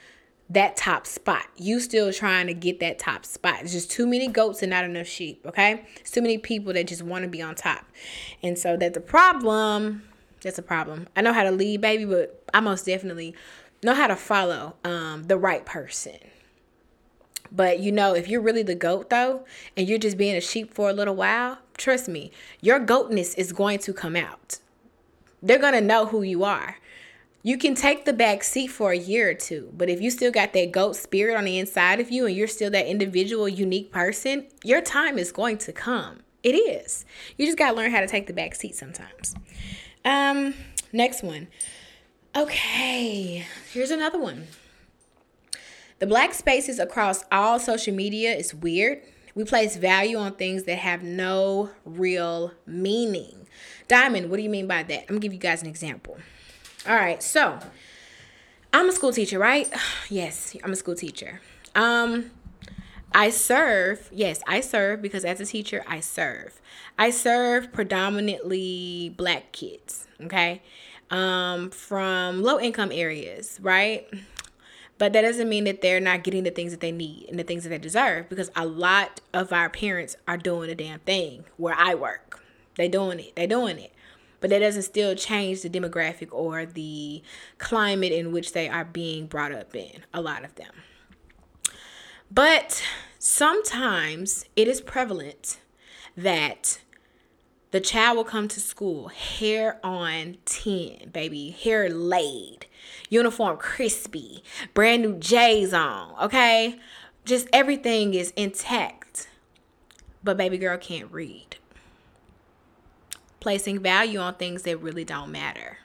that 0.49 0.77
top 0.77 1.05
spot. 1.05 1.45
You 1.57 1.79
still 1.79 2.13
trying 2.13 2.47
to 2.47 2.53
get 2.53 2.79
that 2.79 2.99
top 2.99 3.25
spot. 3.25 3.61
It's 3.61 3.73
just 3.73 3.91
too 3.91 4.07
many 4.07 4.27
goats 4.27 4.61
and 4.61 4.69
not 4.69 4.85
enough 4.85 5.07
sheep, 5.07 5.45
okay? 5.45 5.85
It's 5.97 6.11
too 6.11 6.21
many 6.21 6.37
people 6.37 6.73
that 6.73 6.87
just 6.87 7.01
want 7.01 7.23
to 7.23 7.29
be 7.29 7.41
on 7.41 7.55
top. 7.55 7.85
And 8.41 8.57
so 8.57 8.77
that's 8.77 8.97
a 8.97 9.01
problem. 9.01 10.03
That's 10.41 10.57
a 10.57 10.63
problem. 10.63 11.07
I 11.15 11.21
know 11.21 11.33
how 11.33 11.43
to 11.43 11.51
lead, 11.51 11.81
baby, 11.81 12.05
but 12.05 12.43
I 12.53 12.61
most 12.61 12.85
definitely 12.85 13.35
know 13.83 13.93
how 13.93 14.07
to 14.07 14.15
follow 14.15 14.75
um, 14.83 15.23
the 15.27 15.37
right 15.37 15.65
person. 15.65 16.17
But 17.51 17.79
you 17.79 17.91
know, 17.91 18.13
if 18.13 18.27
you're 18.27 18.41
really 18.41 18.63
the 18.63 18.75
goat 18.75 19.09
though, 19.09 19.45
and 19.75 19.87
you're 19.87 19.99
just 19.99 20.17
being 20.17 20.35
a 20.35 20.41
sheep 20.41 20.73
for 20.73 20.89
a 20.89 20.93
little 20.93 21.15
while, 21.15 21.59
trust 21.77 22.07
me, 22.07 22.31
your 22.61 22.79
goatness 22.79 23.33
is 23.35 23.53
going 23.53 23.79
to 23.79 23.93
come 23.93 24.15
out. 24.15 24.59
They're 25.41 25.59
gonna 25.59 25.81
know 25.81 26.07
who 26.07 26.23
you 26.23 26.43
are 26.43 26.77
you 27.47 27.57
can 27.57 27.75
take 27.75 28.03
the 28.03 28.11
back 28.11 28.43
seat 28.43 28.67
for 28.67 28.91
a 28.91 28.97
year 28.97 29.29
or 29.29 29.33
two, 29.33 29.71
but 29.71 29.89
if 29.89 30.01
you 30.01 30.11
still 30.11 30.33
got 30.33 30.51
that 30.51 30.73
goat 30.73 30.97
spirit 30.97 31.37
on 31.37 31.45
the 31.45 31.57
inside 31.57 32.01
of 32.01 32.11
you 32.11 32.25
and 32.25 32.35
you're 32.35 32.45
still 32.45 32.69
that 32.69 32.87
individual, 32.87 33.47
unique 33.47 33.89
person, 33.89 34.45
your 34.65 34.81
time 34.81 35.17
is 35.17 35.31
going 35.31 35.57
to 35.59 35.71
come. 35.71 36.19
It 36.43 36.55
is. 36.55 37.05
You 37.37 37.45
just 37.45 37.57
got 37.57 37.71
to 37.71 37.77
learn 37.77 37.91
how 37.91 38.01
to 38.01 38.07
take 38.07 38.27
the 38.27 38.33
back 38.33 38.53
seat 38.53 38.75
sometimes. 38.75 39.33
Um, 40.03 40.55
next 40.91 41.23
one. 41.23 41.47
Okay, 42.35 43.45
here's 43.71 43.91
another 43.91 44.19
one. 44.19 44.47
The 45.99 46.05
black 46.05 46.33
spaces 46.33 46.79
across 46.79 47.23
all 47.31 47.59
social 47.59 47.95
media 47.95 48.35
is 48.35 48.53
weird. 48.53 48.99
We 49.35 49.45
place 49.45 49.77
value 49.77 50.17
on 50.17 50.33
things 50.33 50.63
that 50.63 50.79
have 50.79 51.01
no 51.01 51.69
real 51.85 52.51
meaning. 52.65 53.47
Diamond, 53.87 54.29
what 54.29 54.35
do 54.35 54.43
you 54.43 54.49
mean 54.49 54.67
by 54.67 54.83
that? 54.83 55.03
I'm 55.03 55.07
gonna 55.07 55.19
give 55.19 55.31
you 55.31 55.39
guys 55.39 55.61
an 55.61 55.69
example. 55.69 56.17
All 56.87 56.95
right, 56.95 57.21
so 57.21 57.59
I'm 58.71 58.87
a 58.87 58.93
school 58.93 59.11
teacher, 59.11 59.37
right? 59.37 59.69
Yes, 60.09 60.55
I'm 60.63 60.71
a 60.71 60.75
school 60.77 60.95
teacher. 60.95 61.41
Um, 61.75 62.31
I 63.13 63.29
serve, 63.29 64.09
yes, 64.13 64.41
I 64.47 64.61
serve 64.61 65.01
because 65.01 65.25
as 65.25 65.41
a 65.41 65.45
teacher, 65.45 65.83
I 65.85 65.99
serve. 65.99 66.61
I 66.97 67.09
serve 67.09 67.73
predominantly 67.73 69.13
black 69.17 69.51
kids, 69.51 70.07
okay? 70.21 70.61
Um, 71.11 71.71
from 71.71 72.41
low 72.41 72.57
income 72.57 72.93
areas, 72.93 73.59
right? 73.61 74.07
But 74.97 75.11
that 75.11 75.23
doesn't 75.23 75.49
mean 75.49 75.65
that 75.65 75.81
they're 75.81 75.99
not 75.99 76.23
getting 76.23 76.45
the 76.45 76.51
things 76.51 76.71
that 76.71 76.79
they 76.79 76.93
need 76.93 77.25
and 77.27 77.37
the 77.37 77.43
things 77.43 77.63
that 77.63 77.69
they 77.69 77.79
deserve 77.79 78.29
because 78.29 78.49
a 78.55 78.65
lot 78.65 79.19
of 79.33 79.51
our 79.51 79.69
parents 79.69 80.15
are 80.25 80.37
doing 80.37 80.69
the 80.69 80.75
damn 80.75 80.99
thing 80.99 81.43
where 81.57 81.75
I 81.77 81.95
work. 81.95 82.41
They 82.75 82.87
doing 82.87 83.19
it. 83.19 83.35
They 83.35 83.45
doing 83.45 83.77
it 83.77 83.91
but 84.39 84.49
that 84.49 84.59
doesn't 84.59 84.83
still 84.83 85.15
change 85.15 85.61
the 85.61 85.69
demographic 85.69 86.29
or 86.31 86.65
the 86.65 87.21
climate 87.57 88.11
in 88.11 88.31
which 88.31 88.53
they 88.53 88.67
are 88.69 88.85
being 88.85 89.27
brought 89.27 89.51
up 89.51 89.75
in, 89.75 90.03
a 90.13 90.21
lot 90.21 90.43
of 90.43 90.55
them. 90.55 90.71
But 92.29 92.83
sometimes 93.19 94.45
it 94.55 94.67
is 94.67 94.81
prevalent 94.81 95.59
that 96.15 96.81
the 97.71 97.79
child 97.79 98.17
will 98.17 98.23
come 98.23 98.47
to 98.47 98.59
school 98.59 99.09
hair 99.09 99.79
on 99.83 100.37
10, 100.45 101.09
baby, 101.11 101.51
hair 101.51 101.89
laid, 101.89 102.65
uniform 103.09 103.57
crispy, 103.57 104.43
brand 104.73 105.01
new 105.03 105.17
J's 105.17 105.73
on, 105.73 106.13
okay? 106.23 106.79
Just 107.25 107.47
everything 107.51 108.13
is 108.13 108.31
intact 108.35 109.27
but 110.27 110.35
baby 110.35 110.57
girl 110.57 110.77
can't 110.77 111.09
read. 111.11 111.55
Placing 113.47 113.79
value 113.79 114.19
on 114.19 114.33
things 114.33 114.63
that 114.63 114.75
really 114.79 115.05
don't 115.05 115.31
matter. 115.31 115.77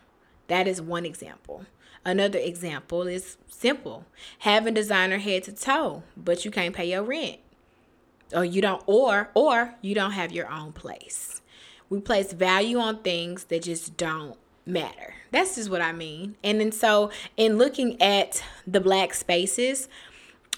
That 0.48 0.66
is 0.66 0.82
one 0.82 1.06
example. 1.06 1.64
Another 2.04 2.40
example 2.40 3.02
is 3.02 3.36
simple 3.46 4.04
having 4.40 4.74
designer 4.74 5.18
head 5.18 5.44
to 5.44 5.52
toe, 5.52 6.02
but 6.16 6.44
you 6.44 6.50
can't 6.50 6.74
pay 6.74 6.90
your 6.90 7.04
rent. 7.04 7.38
Or 8.34 8.44
you 8.44 8.60
don't 8.62 8.82
or 8.86 9.30
or 9.34 9.76
you 9.80 9.94
don't 9.94 10.10
have 10.10 10.32
your 10.32 10.50
own 10.50 10.72
place. 10.72 11.40
We 11.88 12.00
place 12.00 12.32
value 12.32 12.80
on 12.80 12.98
things 13.02 13.44
that 13.44 13.62
just 13.62 13.96
don't 13.96 14.36
matter. 14.66 15.14
That's 15.30 15.54
just 15.54 15.70
what 15.70 15.82
I 15.82 15.92
mean. 15.92 16.34
And 16.42 16.58
then 16.60 16.72
so 16.72 17.12
in 17.36 17.58
looking 17.58 18.02
at 18.02 18.42
the 18.66 18.80
black 18.80 19.14
spaces, 19.14 19.88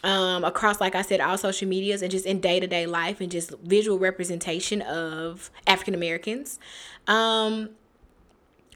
um, 0.04 0.44
across, 0.44 0.80
like 0.80 0.94
I 0.94 1.02
said, 1.02 1.20
all 1.20 1.38
social 1.38 1.66
medias 1.66 2.02
and 2.02 2.10
just 2.10 2.26
in 2.26 2.38
day 2.38 2.60
to 2.60 2.66
day 2.66 2.86
life 2.86 3.20
and 3.20 3.32
just 3.32 3.52
visual 3.60 3.98
representation 3.98 4.82
of 4.82 5.50
African 5.66 5.94
Americans. 5.94 6.58
Um, 7.06 7.70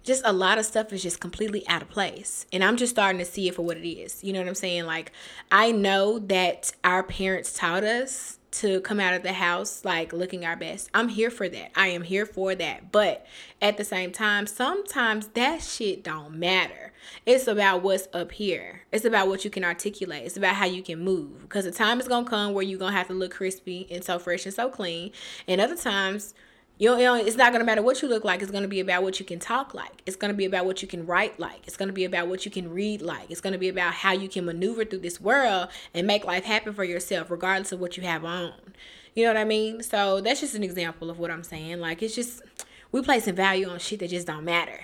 just 0.09 0.23
a 0.25 0.33
lot 0.33 0.59
of 0.59 0.65
stuff 0.65 0.93
is 0.93 1.03
just 1.03 1.21
completely 1.21 1.69
out 1.69 1.83
of 1.83 1.91
place. 1.91 2.47
And 2.53 2.65
I'm 2.65 2.77
just 2.77 2.95
starting 2.95 3.19
to 3.19 3.25
see 3.25 3.49
it 3.49 3.55
for 3.55 3.63
what 3.63 3.77
it 3.77 3.89
is. 3.89 4.25
You 4.25 4.33
know 4.33 4.41
what 4.41 4.49
I'm 4.49 4.55
saying? 4.55 4.87
Like, 4.87 5.13
I 5.53 5.71
know 5.71 6.19
that 6.19 6.73
our 6.83 7.03
parents 7.03 7.53
taught 7.53 7.85
us 7.85 8.39
to 8.51 8.81
come 8.81 8.99
out 8.99 9.13
of 9.13 9.23
the 9.23 9.35
house 9.35 9.85
like 9.85 10.13
looking 10.13 10.47
our 10.47 10.57
best. 10.57 10.89
I'm 10.95 11.09
here 11.09 11.31
for 11.31 11.49
that. 11.51 11.71
I 11.77 11.89
am 11.89 12.03
here 12.03 12.25
for 12.25 12.55
that. 12.55 12.91
But 12.91 13.27
at 13.61 13.77
the 13.77 13.85
same 13.85 14.11
time, 14.11 14.47
sometimes 14.47 15.29
that 15.29 15.63
shit 15.63 16.03
don't 16.03 16.39
matter. 16.39 16.93
It's 17.27 17.47
about 17.47 17.83
what's 17.83 18.09
up 18.15 18.33
here. 18.33 18.83
It's 18.91 19.05
about 19.05 19.29
what 19.29 19.45
you 19.45 19.51
can 19.51 19.65
articulate. 19.65 20.25
It's 20.25 20.39
about 20.39 20.55
how 20.55 20.65
you 20.65 20.83
can 20.83 21.01
move. 21.01 21.43
Because 21.43 21.67
the 21.67 21.71
time 21.71 22.01
is 22.01 22.09
gonna 22.09 22.29
come 22.29 22.55
where 22.55 22.65
you're 22.65 22.79
gonna 22.79 22.97
have 22.97 23.09
to 23.09 23.15
look 23.15 23.33
crispy 23.33 23.87
and 23.91 24.03
so 24.03 24.19
fresh 24.19 24.47
and 24.47 24.55
so 24.55 24.71
clean. 24.71 25.13
And 25.47 25.61
other 25.61 25.77
times 25.77 26.35
you 26.79 26.97
know, 26.97 27.15
it's 27.17 27.37
not 27.37 27.53
going 27.53 27.61
to 27.61 27.67
matter 27.67 27.83
what 27.83 28.03
you 28.03 28.09
look 28.09 28.25
like. 28.25 28.41
It's 28.41 28.53
going 28.53 28.63
to 28.63 28.69
be 28.69 28.79
about 28.79 29.03
what 29.03 29.19
you 29.19 29.27
can 29.27 29.41
talk 29.41 29.75
like. 29.75 30.03
It's 30.07 30.17
going 30.17 30.33
to 30.33 30.37
be 30.37 30.45
about 30.45 30.65
what 30.65 30.81
you 30.81 30.87
can 30.87 31.07
write 31.07 31.39
like. 31.41 31.67
It's 31.67 31.77
going 31.77 31.89
to 31.89 31.93
be 31.93 32.05
about 32.05 32.29
what 32.29 32.45
you 32.45 32.51
can 32.51 32.71
read 32.71 33.03
like. 33.03 33.31
It's 33.31 33.41
going 33.41 33.53
to 33.53 33.59
be 33.59 33.69
about 33.69 33.95
how 33.95 34.13
you 34.13 34.29
can 34.29 34.45
maneuver 34.45 34.85
through 34.85 35.01
this 35.01 35.21
world 35.21 35.69
and 35.93 36.07
make 36.07 36.25
life 36.25 36.45
happen 36.45 36.73
for 36.73 36.85
yourself, 36.85 37.31
regardless 37.31 37.73
of 37.73 37.81
what 37.81 37.97
you 37.97 38.05
have 38.05 38.25
on. 38.25 38.53
You 39.15 39.25
know 39.25 39.31
what 39.31 39.37
I 39.39 39.45
mean? 39.45 39.83
So 39.83 40.21
that's 40.21 40.41
just 40.41 40.55
an 40.55 40.63
example 40.63 41.11
of 41.11 41.19
what 41.19 41.33
I'm 41.33 41.43
saying. 41.43 41.81
Like, 41.81 42.01
it's 42.01 42.15
just, 42.15 42.43
we 42.93 43.03
placing 43.03 43.35
value 43.35 43.69
on 43.69 43.81
shit 43.81 43.99
that 43.99 44.11
just 44.11 44.29
don't 44.29 44.45
matter. 44.45 44.81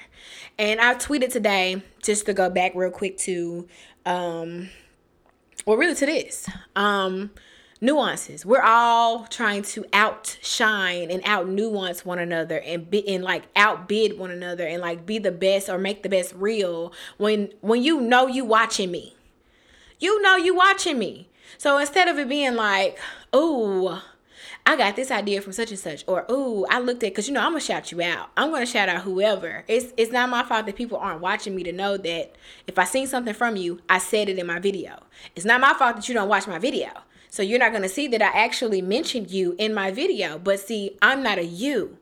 And 0.59 0.81
I 0.81 0.95
tweeted 0.97 1.31
today, 1.31 1.81
just 2.03 2.27
to 2.27 2.35
go 2.35 2.51
back 2.51 2.73
real 2.75 2.91
quick 2.91 3.19
to, 3.19 3.69
um, 4.05 4.71
well, 5.65 5.77
really 5.77 5.95
to 5.95 6.07
this. 6.07 6.49
Um, 6.75 7.31
nuances. 7.81 8.47
We're 8.47 8.63
all 8.63 9.27
trying 9.27 9.63
to 9.63 9.85
outshine 9.93 11.11
and 11.11 11.23
out 11.25 11.49
nuance 11.49 12.05
one 12.05 12.19
another 12.19 12.61
and 12.61 12.89
be 12.89 13.07
and 13.09 13.25
like 13.25 13.45
outbid 13.57 14.19
one 14.19 14.31
another 14.31 14.67
and 14.67 14.81
like 14.81 15.07
be 15.07 15.19
the 15.19 15.33
best 15.33 15.69
or 15.69 15.79
make 15.79 16.03
the 16.03 16.09
best 16.09 16.35
real 16.35 16.93
when 17.19 17.51
when 17.61 17.83
you 17.83 18.01
know 18.01 18.27
you 18.27 18.45
watching 18.45 18.91
me. 18.91 19.17
You 19.99 20.21
know 20.23 20.37
you 20.37 20.55
watching 20.55 20.99
me. 20.99 21.29
So 21.59 21.79
instead 21.79 22.09
of 22.09 22.19
it 22.19 22.29
being 22.29 22.55
like, 22.57 22.99
oh, 23.33 24.03
I 24.67 24.77
got 24.77 24.97
this 24.97 25.11
idea 25.11 25.43
from 25.43 25.53
such 25.53 25.71
and 25.71 25.79
such, 25.79 26.05
or 26.07 26.25
oh, 26.29 26.67
I 26.71 26.81
looked 26.81 27.03
at 27.03 27.11
because 27.11 27.29
you 27.29 27.35
know 27.35 27.41
I'm 27.41 27.53
gonna 27.53 27.61
shout 27.61 27.93
you 27.93 28.01
out. 28.01 28.31
I'm 28.37 28.51
gonna 28.51 28.65
shout 28.65 28.89
out 28.89 29.03
whoever. 29.03 29.65
It's 29.69 29.93
it's 29.97 30.11
not 30.11 30.31
my 30.31 30.43
fault 30.43 30.67
that 30.67 30.77
people 30.77 30.97
aren't 30.97 31.21
watching 31.21 31.55
me 31.55 31.65
to 31.65 31.73
know 31.73 31.99
that 31.99 32.35
if 32.67 32.79
I 32.79 32.85
seen 32.85 33.07
something 33.07 33.35
from 33.35 33.57
you, 33.57 33.81
I 33.89 33.99
said 33.99 34.29
it 34.29 34.39
in 34.39 34.47
my 34.47 34.59
video. 34.59 35.03
It's 35.37 35.45
not 35.45 35.61
my 35.61 35.75
fault 35.75 35.97
that 35.97 36.09
you 36.09 36.15
don't 36.15 36.29
watch 36.29 36.47
my 36.47 36.59
video. 36.59 36.89
So 37.35 37.43
you're 37.43 37.59
not 37.59 37.73
going 37.73 37.83
to 37.83 37.89
see 37.89 38.07
that 38.07 38.23
I 38.23 38.27
actually 38.45 38.81
mentioned 38.81 39.29
you 39.29 39.57
in 39.59 39.75
my 39.75 39.91
video. 39.91 40.39
But 40.39 40.61
see, 40.61 40.97
I'm 41.03 41.21
not 41.21 41.37
a 41.37 41.45
you. 41.45 41.99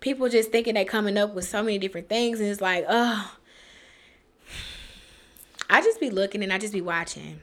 People 0.00 0.28
just 0.28 0.50
thinking 0.50 0.74
they 0.74 0.84
coming 0.84 1.16
up 1.16 1.36
with 1.36 1.44
so 1.44 1.62
many 1.62 1.78
different 1.78 2.08
things. 2.08 2.40
And 2.40 2.48
it's 2.48 2.60
like, 2.60 2.84
oh. 2.88 3.36
I 5.70 5.82
just 5.82 6.00
be 6.00 6.10
looking 6.10 6.42
and 6.42 6.52
I 6.52 6.58
just 6.58 6.72
be 6.72 6.80
watching. 6.80 7.38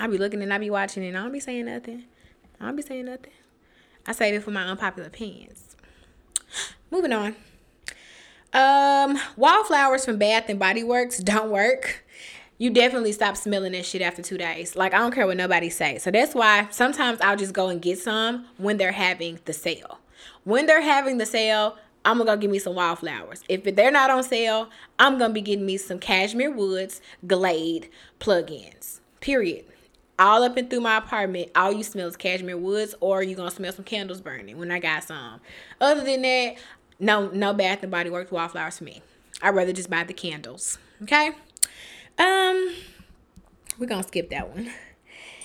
I 0.00 0.08
be 0.08 0.18
looking 0.18 0.42
and 0.42 0.52
I 0.52 0.58
be 0.58 0.68
watching 0.68 1.04
and 1.04 1.16
I 1.16 1.22
don't 1.22 1.30
be 1.30 1.38
saying 1.38 1.66
nothing. 1.66 2.06
I 2.60 2.64
don't 2.66 2.74
be 2.74 2.82
saying 2.82 3.04
nothing. 3.04 3.34
I 4.04 4.10
save 4.10 4.34
it 4.34 4.42
for 4.42 4.50
my 4.50 4.64
unpopular 4.64 5.06
opinions. 5.06 5.76
Moving 6.90 7.12
on. 7.12 7.36
Um, 8.52 9.16
wildflowers 9.36 10.04
from 10.04 10.18
Bath 10.18 10.46
and 10.48 10.58
Body 10.58 10.82
Works 10.82 11.18
don't 11.18 11.52
work 11.52 12.04
you 12.58 12.70
definitely 12.70 13.12
stop 13.12 13.36
smelling 13.36 13.72
that 13.72 13.86
shit 13.86 14.02
after 14.02 14.20
two 14.20 14.36
days. 14.36 14.76
Like 14.76 14.92
I 14.92 14.98
don't 14.98 15.14
care 15.14 15.26
what 15.26 15.36
nobody 15.36 15.70
say. 15.70 15.98
So 15.98 16.10
that's 16.10 16.34
why 16.34 16.68
sometimes 16.70 17.20
I'll 17.20 17.36
just 17.36 17.54
go 17.54 17.68
and 17.68 17.80
get 17.80 17.98
some 17.98 18.46
when 18.58 18.76
they're 18.76 18.92
having 18.92 19.38
the 19.44 19.52
sale. 19.52 20.00
When 20.44 20.66
they're 20.66 20.82
having 20.82 21.18
the 21.18 21.26
sale, 21.26 21.76
I'm 22.04 22.18
gonna 22.18 22.36
go 22.36 22.48
me 22.48 22.58
some 22.58 22.74
wildflowers. 22.74 23.42
If 23.48 23.64
they're 23.64 23.90
not 23.90 24.10
on 24.10 24.22
sale, 24.22 24.70
I'm 24.98 25.18
gonna 25.18 25.34
be 25.34 25.40
getting 25.40 25.66
me 25.66 25.76
some 25.76 25.98
Cashmere 25.98 26.50
Woods 26.50 27.00
Glade 27.26 27.90
plug-ins. 28.18 29.00
Period. 29.20 29.64
All 30.18 30.42
up 30.42 30.56
and 30.56 30.68
through 30.68 30.80
my 30.80 30.96
apartment, 30.96 31.50
all 31.54 31.70
you 31.70 31.84
smell 31.84 32.08
is 32.08 32.16
Cashmere 32.16 32.56
Woods, 32.56 32.94
or 33.00 33.22
you 33.22 33.36
gonna 33.36 33.50
smell 33.50 33.72
some 33.72 33.84
candles 33.84 34.20
burning 34.20 34.58
when 34.58 34.70
I 34.70 34.80
got 34.80 35.04
some. 35.04 35.40
Other 35.80 36.02
than 36.02 36.22
that, 36.22 36.56
no, 36.98 37.28
no 37.28 37.52
Bath 37.52 37.82
and 37.82 37.92
Body 37.92 38.10
Works 38.10 38.32
wildflowers 38.32 38.78
for 38.78 38.84
me. 38.84 39.02
I'd 39.40 39.54
rather 39.54 39.72
just 39.72 39.90
buy 39.90 40.02
the 40.02 40.14
candles. 40.14 40.78
Okay. 41.02 41.32
Um, 42.18 42.74
we're 43.78 43.86
gonna 43.86 44.02
skip 44.02 44.30
that 44.30 44.48
one. 44.50 44.70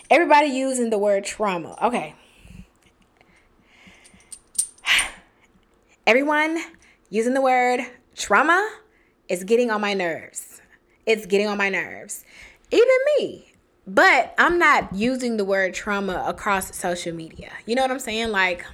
Everybody 0.10 0.48
using 0.48 0.90
the 0.90 0.98
word 0.98 1.24
trauma. 1.24 1.78
Okay. 1.82 2.16
Everyone 6.06 6.60
using 7.10 7.34
the 7.34 7.42
word 7.42 7.82
trauma 8.16 8.70
is 9.30 9.44
getting 9.44 9.72
on 9.72 9.82
my 9.82 9.94
nerves. 9.94 10.62
It's 11.06 11.26
getting 11.26 11.48
on 11.48 11.58
my 11.58 11.70
nerves. 11.70 12.26
Even 12.72 12.98
me. 13.18 13.54
But 13.86 14.34
I'm 14.38 14.58
not 14.58 14.94
using 14.94 15.38
the 15.38 15.46
word 15.46 15.74
trauma 15.74 16.24
across 16.28 16.76
social 16.76 17.14
media. 17.14 17.52
You 17.66 17.76
know 17.76 17.82
what 17.82 17.92
I'm 17.92 18.00
saying? 18.00 18.30
Like, 18.30 18.66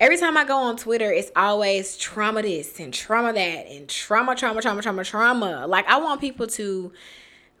every 0.00 0.16
time 0.16 0.36
I 0.36 0.44
go 0.44 0.56
on 0.56 0.76
Twitter, 0.76 1.12
it's 1.12 1.30
always 1.34 1.96
trauma 1.96 2.42
this 2.42 2.78
and 2.80 2.92
trauma 2.92 3.32
that 3.32 3.66
and 3.66 3.88
trauma, 3.88 4.34
trauma, 4.34 4.62
trauma, 4.62 4.82
trauma, 4.82 5.04
trauma. 5.04 5.66
Like 5.66 5.86
I 5.88 5.98
want 5.98 6.20
people 6.20 6.46
to 6.48 6.92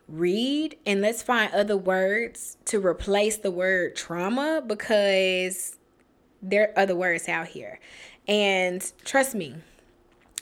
read 0.08 0.76
and 0.86 1.00
let's 1.00 1.22
find 1.22 1.52
other 1.52 1.76
words 1.76 2.56
to 2.66 2.84
replace 2.84 3.36
the 3.36 3.50
word 3.50 3.94
trauma 3.94 4.62
because 4.66 5.76
there 6.40 6.70
are 6.70 6.82
other 6.82 6.96
words 6.96 7.28
out 7.28 7.48
here. 7.48 7.80
And 8.26 8.90
trust 9.04 9.34
me, 9.34 9.56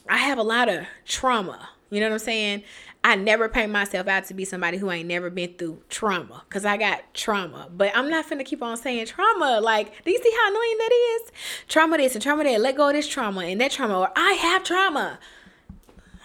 I 0.08 0.18
have 0.18 0.38
a 0.38 0.42
lot 0.42 0.68
of 0.68 0.86
trauma. 1.04 1.70
You 1.90 2.00
know 2.00 2.06
what 2.06 2.14
I'm 2.14 2.18
saying? 2.20 2.62
I 3.04 3.14
never 3.14 3.48
paint 3.48 3.70
myself 3.70 4.08
out 4.08 4.24
to 4.26 4.34
be 4.34 4.44
somebody 4.44 4.78
who 4.78 4.90
ain't 4.90 5.06
never 5.06 5.30
been 5.30 5.54
through 5.54 5.82
trauma 5.88 6.42
because 6.48 6.64
I 6.64 6.76
got 6.76 7.14
trauma. 7.14 7.68
But 7.74 7.92
I'm 7.94 8.10
not 8.10 8.28
finna 8.28 8.44
keep 8.44 8.62
on 8.62 8.76
saying 8.76 9.06
trauma. 9.06 9.60
Like, 9.60 10.04
do 10.04 10.10
you 10.10 10.18
see 10.20 10.32
how 10.36 10.50
annoying 10.50 10.78
that 10.78 10.92
is? 10.92 11.32
Trauma 11.68 11.98
this 11.98 12.14
and 12.14 12.22
trauma 12.22 12.42
that. 12.42 12.60
Let 12.60 12.76
go 12.76 12.88
of 12.88 12.94
this 12.94 13.06
trauma 13.06 13.42
and 13.42 13.60
that 13.60 13.70
trauma. 13.70 14.00
Or 14.00 14.10
I 14.16 14.32
have 14.32 14.64
trauma. 14.64 15.20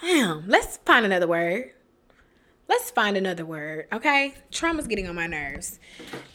Damn, 0.02 0.48
let's 0.48 0.78
find 0.78 1.06
another 1.06 1.28
word. 1.28 1.72
Let's 2.68 2.90
find 2.90 3.18
another 3.18 3.46
word, 3.46 3.88
okay? 3.92 4.34
Trauma's 4.50 4.88
getting 4.88 5.06
on 5.06 5.14
my 5.14 5.28
nerves. 5.28 5.78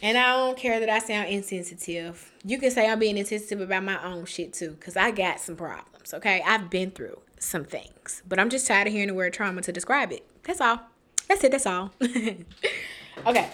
And 0.03 0.19
I 0.19 0.37
don't 0.37 0.59
care 0.59 0.79
that 0.79 0.91
I 0.91 0.99
sound 0.99 1.29
insensitive. 1.31 2.31
You 2.45 2.59
can 2.59 2.71
say 2.71 2.89
I'm 2.89 2.99
being 2.99 3.17
insensitive 3.17 3.63
about 3.63 3.85
my 3.85 4.05
own 4.05 4.27
shit 4.27 4.53
too, 4.53 4.73
because 4.73 4.97
I 4.97 5.13
got 5.13 5.41
some 5.41 5.57
problems, 5.57 6.13
okay? 6.13 6.43
I've 6.47 6.69
been 6.69 6.91
through 6.91 7.21
some 7.39 7.65
things. 7.65 8.23
But 8.29 8.39
I'm 8.39 8.51
just 8.51 8.67
tired 8.67 8.87
of 8.87 8.93
hearing 8.93 9.09
the 9.09 9.15
word 9.15 9.33
trauma 9.33 9.63
to 9.63 9.73
describe 9.73 10.13
it. 10.13 10.27
That's 10.45 10.61
all. 10.61 10.81
That's 11.29 11.43
it. 11.45 11.53
That's 11.53 11.67
all. 11.67 11.93
okay. 13.27 13.51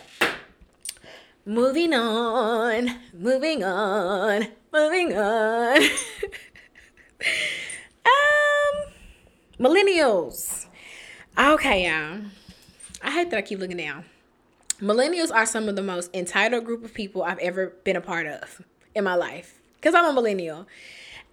Moving 1.45 1.93
on. 1.95 2.91
Moving 3.13 3.65
on. 3.65 4.47
Moving 4.73 5.17
on. 5.17 5.77
um, 8.07 8.93
millennials. 9.59 10.67
Okay, 11.39 11.89
y'all. 11.89 12.21
I 13.03 13.11
hate 13.11 13.31
that 13.31 13.39
I 13.39 13.43
keep 13.43 13.59
looking 13.59 13.79
down. 13.79 14.05
Millennials 14.81 15.35
are 15.35 15.47
some 15.47 15.69
of 15.69 15.77
the 15.77 15.83
most 15.83 16.15
entitled 16.15 16.65
group 16.65 16.85
of 16.85 16.95
people 16.95 17.23
I've 17.23 17.39
ever 17.39 17.73
been 17.85 17.97
a 17.97 18.01
part 18.01 18.27
of 18.27 18.63
in 18.95 19.05
my 19.05 19.15
life. 19.15 19.59
Cause 19.81 19.95
I'm 19.95 20.05
a 20.05 20.13
millennial. 20.13 20.67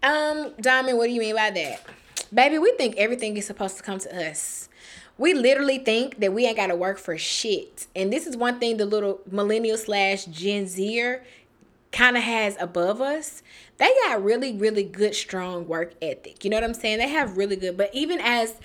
Um, 0.01 0.53
Diamond, 0.59 0.97
what 0.97 1.05
do 1.05 1.11
you 1.11 1.19
mean 1.19 1.35
by 1.35 1.51
that? 1.51 1.85
Baby, 2.33 2.59
we 2.59 2.71
think 2.73 2.95
everything 2.97 3.37
is 3.37 3.47
supposed 3.47 3.77
to 3.77 3.83
come 3.83 3.99
to 3.99 4.29
us. 4.29 4.69
We 5.17 5.33
literally 5.33 5.79
think 5.79 6.19
that 6.19 6.31
we 6.31 6.45
ain't 6.45 6.57
got 6.57 6.67
to 6.67 6.75
work 6.75 6.99
for 6.99 7.17
shit. 7.17 7.87
And 7.95 8.13
this 8.13 8.27
is 8.27 8.37
one 8.37 8.59
thing 8.59 8.77
the 8.77 8.85
little 8.85 9.19
millennial 9.29 9.77
slash 9.77 10.25
Gen 10.25 10.67
Zer 10.67 11.23
kind 11.91 12.17
of 12.17 12.23
has 12.23 12.55
above 12.59 13.01
us, 13.01 13.41
they 13.77 13.91
got 14.05 14.23
really, 14.23 14.53
really 14.53 14.83
good, 14.83 15.15
strong 15.15 15.67
work 15.67 15.93
ethic. 16.01 16.43
You 16.43 16.49
know 16.49 16.57
what 16.57 16.63
I'm 16.63 16.73
saying? 16.73 16.99
They 16.99 17.09
have 17.09 17.37
really 17.37 17.55
good, 17.55 17.77
but 17.77 17.89
even 17.93 18.19
as 18.19 18.55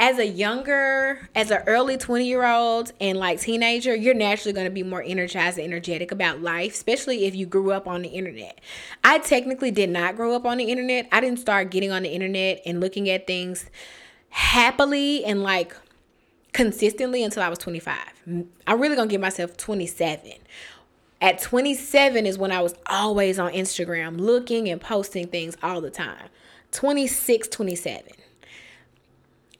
as 0.00 0.18
a 0.18 0.26
younger, 0.26 1.28
as 1.32 1.52
an 1.52 1.62
early 1.68 1.96
20 1.96 2.26
year 2.26 2.44
old 2.44 2.92
and 3.00 3.18
like 3.18 3.40
teenager, 3.40 3.94
you're 3.94 4.14
naturally 4.14 4.52
going 4.52 4.64
to 4.64 4.70
be 4.70 4.82
more 4.82 5.02
energized 5.02 5.58
and 5.58 5.66
energetic 5.66 6.10
about 6.10 6.42
life, 6.42 6.72
especially 6.72 7.24
if 7.26 7.36
you 7.36 7.46
grew 7.46 7.70
up 7.70 7.86
on 7.86 8.02
the 8.02 8.08
internet. 8.08 8.60
I 9.04 9.18
technically 9.20 9.70
did 9.70 9.90
not 9.90 10.16
grow 10.16 10.34
up 10.34 10.44
on 10.44 10.58
the 10.58 10.64
internet. 10.64 11.08
I 11.12 11.20
didn't 11.20 11.38
start 11.38 11.70
getting 11.70 11.92
on 11.92 12.02
the 12.02 12.08
internet 12.08 12.62
and 12.66 12.80
looking 12.80 13.08
at 13.08 13.28
things 13.28 13.70
happily 14.30 15.24
and 15.24 15.44
like 15.44 15.76
consistently 16.52 17.22
until 17.22 17.42
I 17.42 17.48
was 17.48 17.58
25. 17.58 17.96
I'm 18.66 18.80
really 18.80 18.96
going 18.96 19.08
to 19.08 19.12
give 19.12 19.20
myself 19.20 19.56
27. 19.56 20.32
At 21.22 21.40
27 21.40 22.26
is 22.26 22.36
when 22.36 22.50
I 22.50 22.60
was 22.62 22.74
always 22.86 23.38
on 23.38 23.52
Instagram 23.52 24.18
looking 24.18 24.68
and 24.68 24.80
posting 24.80 25.28
things 25.28 25.56
all 25.62 25.80
the 25.80 25.88
time. 25.88 26.28
26, 26.72 27.46
27. 27.46 28.02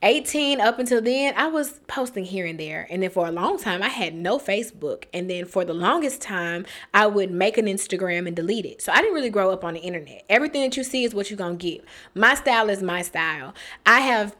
18 0.01 0.59
up 0.59 0.77
until 0.79 1.01
then, 1.01 1.33
I 1.37 1.47
was 1.47 1.79
posting 1.87 2.25
here 2.25 2.45
and 2.45 2.59
there. 2.59 2.85
And 2.89 3.01
then 3.01 3.09
for 3.09 3.25
a 3.25 3.31
long 3.31 3.57
time, 3.57 3.81
I 3.81 3.87
had 3.87 4.13
no 4.13 4.37
Facebook. 4.37 5.05
And 5.13 5.29
then 5.29 5.45
for 5.45 5.63
the 5.63 5.73
longest 5.73 6.21
time, 6.21 6.65
I 6.93 7.07
would 7.07 7.31
make 7.31 7.57
an 7.57 7.67
Instagram 7.67 8.27
and 8.27 8.35
delete 8.35 8.65
it. 8.65 8.81
So 8.81 8.91
I 8.91 8.97
didn't 8.97 9.13
really 9.13 9.29
grow 9.29 9.49
up 9.49 9.63
on 9.63 9.75
the 9.75 9.79
internet. 9.79 10.25
Everything 10.27 10.63
that 10.63 10.75
you 10.75 10.83
see 10.83 11.05
is 11.05 11.15
what 11.15 11.29
you're 11.29 11.37
going 11.37 11.57
to 11.57 11.71
get. 11.71 11.85
My 12.13 12.35
style 12.35 12.69
is 12.69 12.83
my 12.83 13.01
style. 13.01 13.53
I 13.85 14.01
have 14.01 14.35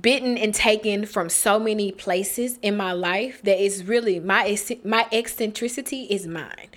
bitten 0.00 0.36
and 0.36 0.54
taken 0.54 1.06
from 1.06 1.28
so 1.28 1.58
many 1.58 1.92
places 1.92 2.58
in 2.62 2.76
my 2.76 2.92
life 2.92 3.40
that 3.42 3.62
it's 3.62 3.82
really 3.84 4.20
my 4.20 4.58
my 4.84 5.06
eccentricity 5.12 6.04
is 6.04 6.26
mine. 6.26 6.68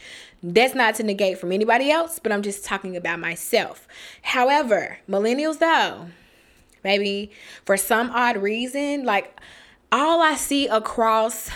That's 0.41 0.73
not 0.73 0.95
to 0.95 1.03
negate 1.03 1.37
from 1.37 1.51
anybody 1.51 1.91
else, 1.91 2.19
but 2.19 2.31
I'm 2.31 2.41
just 2.41 2.63
talking 2.63 2.95
about 2.95 3.19
myself. 3.19 3.87
However, 4.21 4.99
millennials 5.09 5.59
though, 5.59 6.07
Maybe 6.83 7.31
for 7.65 7.77
some 7.77 8.09
odd 8.11 8.37
reason, 8.37 9.03
like 9.03 9.39
all 9.91 10.21
I 10.21 10.35
see 10.35 10.67
across 10.67 11.49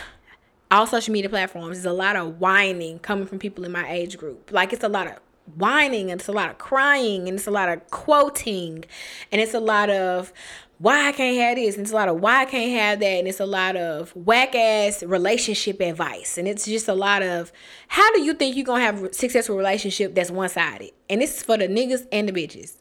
all 0.71 0.87
social 0.87 1.13
media 1.13 1.29
platforms 1.29 1.77
is 1.77 1.85
a 1.85 1.93
lot 1.93 2.15
of 2.15 2.39
whining 2.39 2.99
coming 2.99 3.25
from 3.25 3.39
people 3.39 3.63
in 3.63 3.71
my 3.71 3.89
age 3.89 4.17
group. 4.17 4.51
Like 4.51 4.73
it's 4.73 4.83
a 4.83 4.89
lot 4.89 5.07
of 5.07 5.19
whining 5.55 6.09
and 6.09 6.19
it's 6.19 6.29
a 6.29 6.33
lot 6.33 6.49
of 6.49 6.57
crying 6.57 7.27
and 7.27 7.37
it's 7.37 7.47
a 7.47 7.51
lot 7.51 7.69
of 7.69 7.89
quoting 7.89 8.85
and 9.31 9.41
it's 9.41 9.53
a 9.53 9.59
lot 9.59 9.89
of 9.89 10.33
why 10.83 11.07
I 11.07 11.11
can't 11.13 11.37
have 11.37 11.55
this 11.55 11.75
and 11.75 11.83
it's 11.83 11.93
a 11.93 11.95
lot 11.95 12.09
of 12.09 12.19
why 12.19 12.41
I 12.41 12.45
can't 12.45 12.71
have 12.71 12.99
that 12.99 13.05
and 13.05 13.27
it's 13.27 13.39
a 13.39 13.45
lot 13.45 13.77
of 13.77 14.13
whack 14.15 14.53
ass 14.53 15.01
relationship 15.01 15.79
advice 15.79 16.37
and 16.37 16.45
it's 16.45 16.65
just 16.65 16.89
a 16.89 16.93
lot 16.93 17.23
of 17.23 17.53
how 17.87 18.11
do 18.13 18.21
you 18.21 18.33
think 18.33 18.57
you're 18.57 18.65
gonna 18.65 18.83
have 18.83 19.01
a 19.01 19.13
successful 19.13 19.55
relationship 19.55 20.13
that's 20.13 20.29
one 20.29 20.49
sided 20.49 20.91
and 21.09 21.21
this 21.21 21.37
is 21.37 21.43
for 21.43 21.57
the 21.57 21.67
niggas 21.69 22.05
and 22.11 22.27
the 22.27 22.33
bitches 22.33 22.75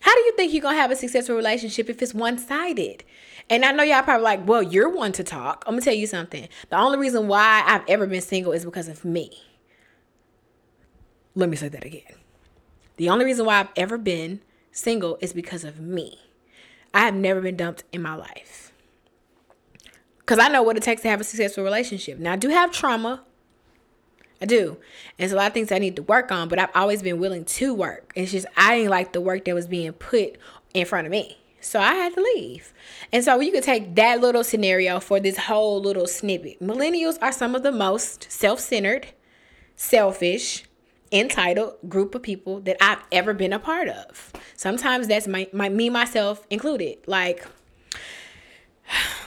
how 0.00 0.14
do 0.14 0.20
you 0.20 0.32
think 0.36 0.52
you're 0.52 0.62
gonna 0.62 0.76
have 0.76 0.90
a 0.90 0.96
successful 0.96 1.34
relationship 1.34 1.90
if 1.90 2.00
it's 2.00 2.14
one-sided? 2.14 3.02
And 3.50 3.64
I 3.64 3.72
know 3.72 3.82
y'all 3.82 4.02
probably 4.02 4.24
like, 4.24 4.46
well, 4.46 4.62
you're 4.62 4.88
one 4.88 5.12
to 5.12 5.24
talk. 5.24 5.64
I'm 5.66 5.74
gonna 5.74 5.82
tell 5.82 5.94
you 5.94 6.06
something. 6.06 6.48
The 6.70 6.76
only 6.76 6.98
reason 6.98 7.26
why 7.26 7.64
I've 7.66 7.82
ever 7.88 8.06
been 8.06 8.20
single 8.20 8.52
is 8.52 8.64
because 8.64 8.88
of 8.88 9.04
me. 9.04 9.42
Let 11.34 11.48
me 11.48 11.56
say 11.56 11.68
that 11.68 11.84
again. 11.84 12.14
The 12.96 13.08
only 13.08 13.24
reason 13.24 13.46
why 13.46 13.60
I've 13.60 13.70
ever 13.76 13.98
been 13.98 14.40
single 14.70 15.18
is 15.20 15.32
because 15.32 15.64
of 15.64 15.80
me. 15.80 16.18
I 16.98 17.02
have 17.02 17.14
never 17.14 17.40
been 17.40 17.56
dumped 17.56 17.84
in 17.92 18.02
my 18.02 18.16
life. 18.16 18.72
Because 20.18 20.40
I 20.40 20.48
know 20.48 20.62
what 20.62 20.76
it 20.76 20.82
takes 20.82 21.02
to 21.02 21.08
have 21.08 21.20
a 21.20 21.24
successful 21.24 21.62
relationship. 21.62 22.18
Now, 22.18 22.32
I 22.32 22.36
do 22.36 22.48
have 22.48 22.72
trauma 22.72 23.22
I 24.40 24.46
do. 24.46 24.70
And 25.18 25.24
it's 25.24 25.32
a 25.32 25.36
lot 25.36 25.48
of 25.48 25.52
things 25.52 25.72
I 25.72 25.78
need 25.78 25.96
to 25.96 26.02
work 26.02 26.30
on, 26.30 26.48
but 26.48 26.58
I've 26.58 26.74
always 26.74 27.02
been 27.02 27.18
willing 27.18 27.44
to 27.44 27.74
work. 27.74 28.12
It's 28.14 28.32
just 28.32 28.46
I 28.56 28.78
didn't 28.78 28.90
like 28.90 29.12
the 29.12 29.20
work 29.20 29.44
that 29.44 29.54
was 29.54 29.66
being 29.66 29.92
put 29.92 30.38
in 30.74 30.86
front 30.86 31.06
of 31.06 31.10
me. 31.10 31.38
So 31.60 31.80
I 31.80 31.94
had 31.94 32.14
to 32.14 32.20
leave. 32.20 32.72
And 33.12 33.24
so 33.24 33.40
you 33.40 33.50
could 33.50 33.64
take 33.64 33.96
that 33.96 34.20
little 34.20 34.44
scenario 34.44 35.00
for 35.00 35.18
this 35.18 35.36
whole 35.36 35.80
little 35.80 36.06
snippet. 36.06 36.60
Millennials 36.60 37.18
are 37.20 37.32
some 37.32 37.54
of 37.54 37.64
the 37.64 37.72
most 37.72 38.30
self 38.30 38.60
centered, 38.60 39.08
selfish, 39.74 40.64
entitled 41.12 41.74
group 41.88 42.14
of 42.14 42.22
people 42.22 42.60
that 42.60 42.76
I've 42.80 43.02
ever 43.12 43.32
been 43.34 43.52
a 43.52 43.58
part 43.58 43.88
of. 43.88 44.32
Sometimes 44.54 45.08
that's 45.08 45.26
my, 45.26 45.48
my 45.52 45.68
me 45.68 45.90
myself 45.90 46.46
included. 46.50 46.98
Like 47.06 47.46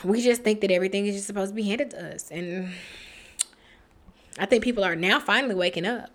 we 0.03 0.21
just 0.21 0.43
think 0.43 0.61
that 0.61 0.71
everything 0.71 1.05
is 1.05 1.15
just 1.15 1.27
supposed 1.27 1.51
to 1.51 1.55
be 1.55 1.63
handed 1.63 1.91
to 1.91 2.13
us. 2.13 2.29
And 2.31 2.73
I 4.39 4.45
think 4.45 4.63
people 4.63 4.83
are 4.83 4.95
now 4.95 5.19
finally 5.19 5.55
waking 5.55 5.85
up. 5.85 6.11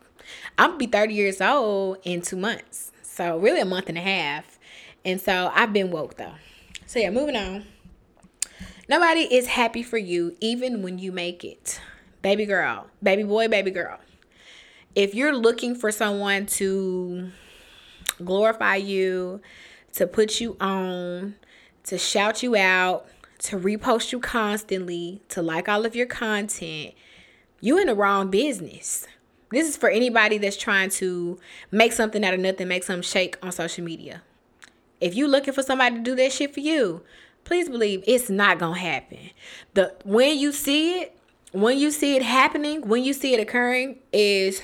I'm 0.58 0.78
be 0.78 0.86
30 0.86 1.14
years 1.14 1.40
old 1.40 1.98
in 2.02 2.22
two 2.22 2.36
months. 2.36 2.92
So 3.02 3.38
really 3.38 3.60
a 3.60 3.64
month 3.64 3.88
and 3.88 3.98
a 3.98 4.02
half. 4.02 4.58
And 5.04 5.20
so 5.20 5.50
I've 5.54 5.72
been 5.72 5.90
woke 5.90 6.16
though. 6.16 6.34
So 6.86 6.98
yeah, 6.98 7.10
moving 7.10 7.36
on. 7.36 7.64
Nobody 8.88 9.22
is 9.22 9.48
happy 9.48 9.82
for 9.82 9.98
you 9.98 10.36
even 10.40 10.82
when 10.82 10.98
you 10.98 11.10
make 11.12 11.44
it. 11.44 11.80
Baby 12.22 12.46
girl, 12.46 12.86
baby 13.02 13.22
boy, 13.22 13.48
baby 13.48 13.70
girl. 13.70 13.98
If 14.96 15.14
you're 15.14 15.36
looking 15.36 15.74
for 15.74 15.92
someone 15.92 16.46
to 16.46 17.30
glorify 18.24 18.76
you, 18.76 19.42
to 19.92 20.06
put 20.06 20.40
you 20.40 20.56
on, 20.58 21.34
to 21.84 21.98
shout 21.98 22.42
you 22.42 22.56
out, 22.56 23.06
to 23.40 23.58
repost 23.58 24.10
you 24.10 24.20
constantly, 24.20 25.20
to 25.28 25.42
like 25.42 25.68
all 25.68 25.84
of 25.84 25.94
your 25.94 26.06
content, 26.06 26.94
you're 27.60 27.78
in 27.78 27.88
the 27.88 27.94
wrong 27.94 28.30
business. 28.30 29.06
This 29.50 29.68
is 29.68 29.76
for 29.76 29.90
anybody 29.90 30.38
that's 30.38 30.56
trying 30.56 30.88
to 30.92 31.38
make 31.70 31.92
something 31.92 32.24
out 32.24 32.32
of 32.32 32.40
nothing, 32.40 32.66
make 32.66 32.82
something 32.82 33.02
shake 33.02 33.36
on 33.42 33.52
social 33.52 33.84
media. 33.84 34.22
If 34.98 35.14
you're 35.14 35.28
looking 35.28 35.52
for 35.52 35.62
somebody 35.62 35.96
to 35.96 36.02
do 36.02 36.16
that 36.16 36.32
shit 36.32 36.54
for 36.54 36.60
you, 36.60 37.02
please 37.44 37.68
believe 37.68 38.02
it's 38.06 38.30
not 38.30 38.58
gonna 38.58 38.78
happen. 38.78 39.30
The 39.74 39.94
when 40.06 40.38
you 40.38 40.52
see 40.52 41.02
it, 41.02 41.18
when 41.52 41.78
you 41.78 41.90
see 41.90 42.16
it 42.16 42.22
happening, 42.22 42.88
when 42.88 43.04
you 43.04 43.12
see 43.12 43.34
it 43.34 43.40
occurring, 43.40 43.98
is 44.10 44.62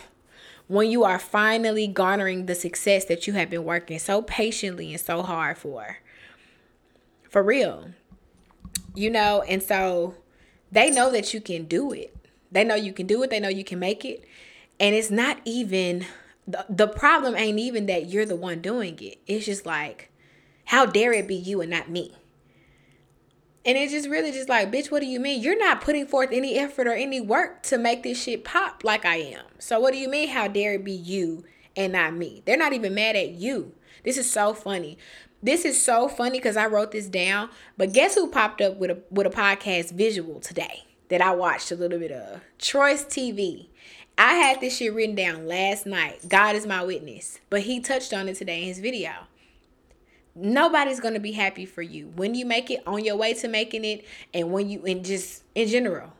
when 0.72 0.90
you 0.90 1.04
are 1.04 1.18
finally 1.18 1.86
garnering 1.86 2.46
the 2.46 2.54
success 2.54 3.04
that 3.04 3.26
you 3.26 3.34
have 3.34 3.50
been 3.50 3.62
working 3.62 3.98
so 3.98 4.22
patiently 4.22 4.90
and 4.90 4.98
so 4.98 5.20
hard 5.20 5.58
for. 5.58 5.98
For 7.28 7.42
real. 7.42 7.90
You 8.94 9.10
know, 9.10 9.42
and 9.42 9.62
so 9.62 10.14
they 10.70 10.90
know 10.90 11.12
that 11.12 11.34
you 11.34 11.42
can 11.42 11.66
do 11.66 11.92
it. 11.92 12.16
They 12.50 12.64
know 12.64 12.74
you 12.74 12.94
can 12.94 13.06
do 13.06 13.22
it, 13.22 13.28
they 13.28 13.38
know 13.38 13.50
you 13.50 13.64
can 13.64 13.80
make 13.80 14.02
it. 14.06 14.24
And 14.80 14.94
it's 14.94 15.10
not 15.10 15.40
even 15.44 16.06
the, 16.48 16.64
the 16.70 16.88
problem 16.88 17.36
ain't 17.36 17.58
even 17.58 17.84
that 17.84 18.06
you're 18.06 18.24
the 18.24 18.34
one 18.34 18.62
doing 18.62 18.98
it. 19.02 19.18
It's 19.26 19.44
just 19.44 19.66
like, 19.66 20.10
how 20.64 20.86
dare 20.86 21.12
it 21.12 21.28
be 21.28 21.34
you 21.34 21.60
and 21.60 21.70
not 21.70 21.90
me? 21.90 22.16
And 23.64 23.78
it's 23.78 23.92
just 23.92 24.08
really 24.08 24.32
just 24.32 24.48
like, 24.48 24.72
bitch, 24.72 24.90
what 24.90 25.00
do 25.00 25.06
you 25.06 25.20
mean? 25.20 25.40
You're 25.40 25.58
not 25.58 25.80
putting 25.80 26.06
forth 26.06 26.30
any 26.32 26.58
effort 26.58 26.86
or 26.86 26.92
any 26.92 27.20
work 27.20 27.62
to 27.64 27.78
make 27.78 28.02
this 28.02 28.20
shit 28.20 28.44
pop 28.44 28.82
like 28.82 29.04
I 29.04 29.16
am. 29.16 29.44
So 29.58 29.78
what 29.78 29.92
do 29.92 29.98
you 29.98 30.08
mean? 30.08 30.28
How 30.28 30.48
dare 30.48 30.74
it 30.74 30.84
be 30.84 30.92
you 30.92 31.44
and 31.76 31.92
not 31.92 32.14
me? 32.14 32.42
They're 32.44 32.56
not 32.56 32.72
even 32.72 32.94
mad 32.94 33.14
at 33.14 33.30
you. 33.30 33.72
This 34.04 34.18
is 34.18 34.28
so 34.30 34.52
funny. 34.52 34.98
This 35.42 35.64
is 35.64 35.80
so 35.80 36.08
funny 36.08 36.38
because 36.38 36.56
I 36.56 36.66
wrote 36.66 36.90
this 36.90 37.06
down. 37.06 37.50
But 37.76 37.92
guess 37.92 38.16
who 38.16 38.30
popped 38.30 38.60
up 38.60 38.78
with 38.78 38.90
a 38.90 38.98
with 39.10 39.26
a 39.26 39.30
podcast 39.30 39.92
visual 39.92 40.40
today? 40.40 40.84
that 41.12 41.20
I 41.20 41.34
watched 41.34 41.70
a 41.70 41.76
little 41.76 41.98
bit 41.98 42.10
of. 42.10 42.40
Troy's 42.58 43.04
TV. 43.04 43.66
I 44.16 44.32
had 44.32 44.62
this 44.62 44.78
shit 44.78 44.94
written 44.94 45.14
down 45.14 45.46
last 45.46 45.84
night. 45.84 46.26
God 46.26 46.56
is 46.56 46.66
my 46.66 46.82
witness. 46.82 47.38
But 47.50 47.60
he 47.60 47.80
touched 47.80 48.14
on 48.14 48.30
it 48.30 48.36
today 48.36 48.62
in 48.62 48.68
his 48.68 48.78
video. 48.78 49.10
Nobody's 50.34 51.00
gonna 51.00 51.20
be 51.20 51.32
happy 51.32 51.66
for 51.66 51.82
you 51.82 52.08
when 52.16 52.34
you 52.34 52.46
make 52.46 52.70
it 52.70 52.82
on 52.86 53.04
your 53.04 53.16
way 53.16 53.34
to 53.34 53.48
making 53.48 53.84
it 53.84 54.04
and 54.32 54.50
when 54.50 54.70
you 54.70 54.84
and 54.86 55.04
just 55.04 55.42
in 55.54 55.68
general. 55.68 56.12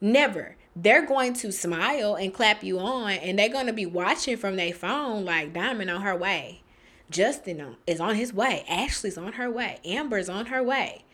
Never. 0.00 0.56
They're 0.74 1.06
going 1.06 1.32
to 1.34 1.50
smile 1.50 2.16
and 2.16 2.34
clap 2.34 2.62
you 2.62 2.78
on 2.78 3.12
and 3.12 3.38
they're 3.38 3.48
gonna 3.48 3.72
be 3.72 3.86
watching 3.86 4.36
from 4.36 4.56
their 4.56 4.74
phone 4.74 5.24
like 5.24 5.54
Diamond 5.54 5.90
on 5.90 6.02
her 6.02 6.14
way. 6.14 6.62
Justin 7.10 7.76
is 7.86 8.00
on 8.00 8.16
his 8.16 8.34
way. 8.34 8.64
Ashley's 8.68 9.16
on 9.16 9.34
her 9.34 9.50
way. 9.50 9.78
Amber's 9.84 10.28
on 10.28 10.46
her 10.46 10.62
way. 10.62 11.04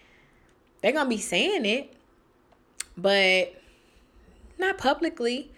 They're 0.81 0.93
gonna 0.93 1.09
be 1.09 1.19
saying 1.19 1.65
it 1.65 1.95
but 2.97 3.55
not 4.59 4.79
publicly. 4.79 5.51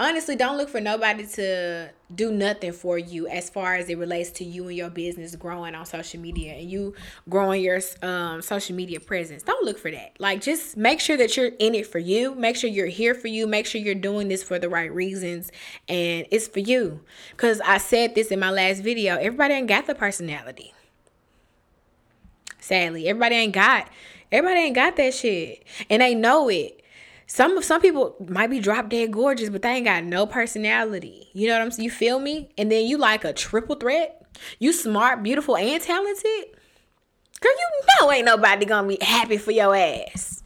Honestly, 0.00 0.34
don't 0.34 0.56
look 0.56 0.70
for 0.70 0.80
nobody 0.80 1.26
to 1.26 1.90
do 2.14 2.32
nothing 2.32 2.72
for 2.72 2.96
you 2.96 3.28
as 3.28 3.50
far 3.50 3.74
as 3.74 3.90
it 3.90 3.98
relates 3.98 4.30
to 4.30 4.44
you 4.44 4.66
and 4.66 4.74
your 4.74 4.88
business 4.88 5.36
growing 5.36 5.74
on 5.74 5.84
social 5.84 6.18
media 6.18 6.54
and 6.54 6.70
you 6.70 6.94
growing 7.28 7.62
your 7.62 7.80
um, 8.00 8.40
social 8.40 8.74
media 8.74 8.98
presence. 8.98 9.42
Don't 9.42 9.62
look 9.62 9.78
for 9.78 9.90
that. 9.90 10.18
Like, 10.18 10.40
just 10.40 10.74
make 10.74 11.00
sure 11.00 11.18
that 11.18 11.36
you're 11.36 11.52
in 11.58 11.74
it 11.74 11.86
for 11.86 11.98
you. 11.98 12.34
Make 12.34 12.56
sure 12.56 12.70
you're 12.70 12.86
here 12.86 13.14
for 13.14 13.28
you. 13.28 13.46
Make 13.46 13.66
sure 13.66 13.78
you're 13.78 13.94
doing 13.94 14.28
this 14.28 14.42
for 14.42 14.58
the 14.58 14.70
right 14.70 14.90
reasons 14.90 15.52
and 15.86 16.26
it's 16.30 16.48
for 16.48 16.60
you. 16.60 17.02
Because 17.32 17.60
I 17.60 17.76
said 17.76 18.14
this 18.14 18.28
in 18.28 18.40
my 18.40 18.50
last 18.50 18.82
video 18.82 19.16
everybody 19.16 19.52
ain't 19.52 19.68
got 19.68 19.86
the 19.86 19.94
personality. 19.94 20.72
Sadly, 22.58 23.06
everybody 23.06 23.34
ain't 23.34 23.52
got 23.52 23.86
Everybody 24.32 24.60
ain't 24.60 24.76
got 24.76 24.96
that 24.96 25.14
shit. 25.14 25.64
And 25.88 26.02
they 26.02 26.14
know 26.14 26.48
it. 26.48 26.79
Some 27.32 27.62
some 27.62 27.80
people 27.80 28.16
might 28.28 28.50
be 28.50 28.58
drop 28.58 28.88
dead 28.88 29.12
gorgeous, 29.12 29.50
but 29.50 29.62
they 29.62 29.68
ain't 29.68 29.84
got 29.84 30.02
no 30.02 30.26
personality. 30.26 31.28
You 31.32 31.46
know 31.46 31.54
what 31.54 31.62
I'm 31.62 31.70
saying? 31.70 31.84
You 31.84 31.90
feel 31.92 32.18
me? 32.18 32.50
And 32.58 32.72
then 32.72 32.86
you 32.86 32.98
like 32.98 33.24
a 33.24 33.32
triple 33.32 33.76
threat. 33.76 34.26
You 34.58 34.72
smart, 34.72 35.22
beautiful, 35.22 35.56
and 35.56 35.80
talented. 35.80 36.24
Girl, 37.40 37.52
you 37.52 37.86
know 38.00 38.10
ain't 38.10 38.24
nobody 38.24 38.66
gonna 38.66 38.88
be 38.88 38.98
happy 39.00 39.36
for 39.36 39.52
your 39.52 39.76
ass. 39.76 40.42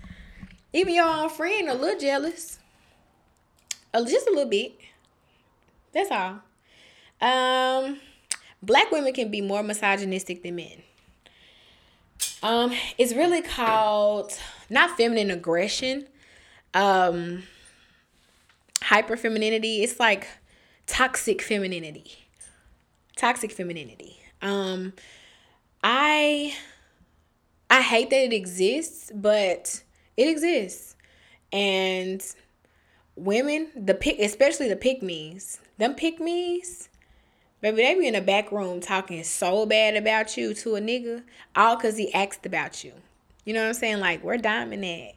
Even 0.74 0.92
your 0.92 1.06
own 1.06 1.30
friend 1.30 1.70
a 1.70 1.74
little 1.74 1.98
jealous. 1.98 2.58
Just 3.94 4.28
a 4.28 4.30
little 4.30 4.50
bit. 4.50 4.74
That's 5.94 6.10
all. 6.10 6.42
Um, 7.26 7.98
black 8.62 8.92
women 8.92 9.14
can 9.14 9.30
be 9.30 9.40
more 9.40 9.62
misogynistic 9.62 10.42
than 10.42 10.56
men. 10.56 10.82
Um, 12.42 12.74
it's 12.98 13.14
really 13.14 13.40
called 13.40 14.38
not 14.68 14.98
feminine 14.98 15.30
aggression, 15.30 16.08
um 16.74 17.44
hyper 18.82 19.16
femininity 19.16 19.82
it's 19.82 19.98
like 19.98 20.26
toxic 20.86 21.40
femininity. 21.40 22.12
Toxic 23.16 23.52
femininity. 23.52 24.18
Um 24.42 24.92
i 25.82 26.54
i 27.70 27.82
hate 27.82 28.10
that 28.10 28.24
it 28.24 28.32
exists 28.32 29.10
but 29.14 29.82
it 30.16 30.28
exists. 30.28 30.96
And 31.52 32.22
women 33.16 33.68
the 33.76 33.94
pick 33.94 34.18
especially 34.18 34.68
the 34.68 34.76
pick 34.76 35.02
me's 35.02 35.60
them 35.78 35.94
pick 35.94 36.18
me's 36.18 36.88
baby 37.60 37.76
they 37.76 37.94
be 37.94 38.08
in 38.08 38.14
the 38.14 38.20
back 38.20 38.50
room 38.50 38.80
talking 38.80 39.22
so 39.22 39.64
bad 39.64 39.96
about 39.96 40.36
you 40.36 40.52
to 40.52 40.74
a 40.74 40.80
nigga 40.80 41.22
all 41.54 41.76
because 41.76 41.96
he 41.96 42.12
asked 42.12 42.44
about 42.44 42.82
you. 42.84 42.92
You 43.44 43.54
know 43.54 43.62
what 43.62 43.68
i'm 43.68 43.74
saying? 43.74 44.00
Like 44.00 44.24
we're 44.24 44.36
diamond 44.36 44.84
at 44.84 45.14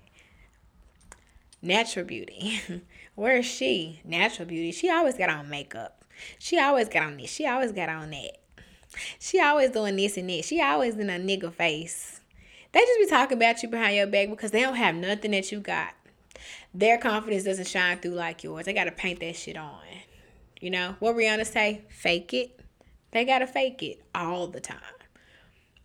Natural 1.62 2.06
beauty. 2.06 2.62
Where 3.16 3.38
is 3.38 3.46
she? 3.46 4.02
Natural 4.06 4.48
beauty. 4.48 4.72
She 4.72 4.90
always 4.90 5.18
got 5.18 5.30
on 5.30 5.50
makeup. 5.50 6.04
She 6.40 6.60
always 6.60 6.90
got 6.90 7.04
on 7.04 7.18
this. 7.18 7.32
She 7.32 7.46
always 7.46 7.72
got 7.72 7.90
on 7.90 8.12
that. 8.12 8.38
She 9.20 9.40
always 9.40 9.72
doing 9.72 9.96
this 9.96 10.18
and 10.18 10.30
that. 10.30 10.46
She 10.46 10.62
always 10.62 10.96
in 10.96 11.10
a 11.10 11.14
nigga 11.14 11.52
face. 11.52 12.22
They 12.72 12.80
just 12.80 13.00
be 13.00 13.08
talking 13.08 13.38
about 13.38 13.62
you 13.64 13.70
behind 13.70 13.96
your 13.96 14.08
back 14.08 14.30
because 14.30 14.52
they 14.52 14.62
don't 14.62 14.76
have 14.76 14.96
nothing 14.96 15.32
that 15.32 15.52
you 15.52 15.60
got. 15.60 15.94
Their 16.74 16.98
confidence 16.98 17.44
doesn't 17.44 17.68
shine 17.68 18.00
through 18.00 18.12
like 18.12 18.44
yours. 18.44 18.66
They 18.66 18.74
gotta 18.74 18.92
paint 18.92 19.20
that 19.22 19.36
shit 19.36 19.58
on. 19.58 19.82
You 20.60 20.72
know 20.72 20.96
what 21.00 21.16
Rihanna 21.16 21.46
say? 21.46 21.82
Fake 21.90 22.34
it. 22.34 22.60
They 23.12 23.26
gotta 23.26 23.48
fake 23.48 23.82
it 23.84 24.02
all 24.14 24.48
the 24.48 24.60
time. 24.60 24.78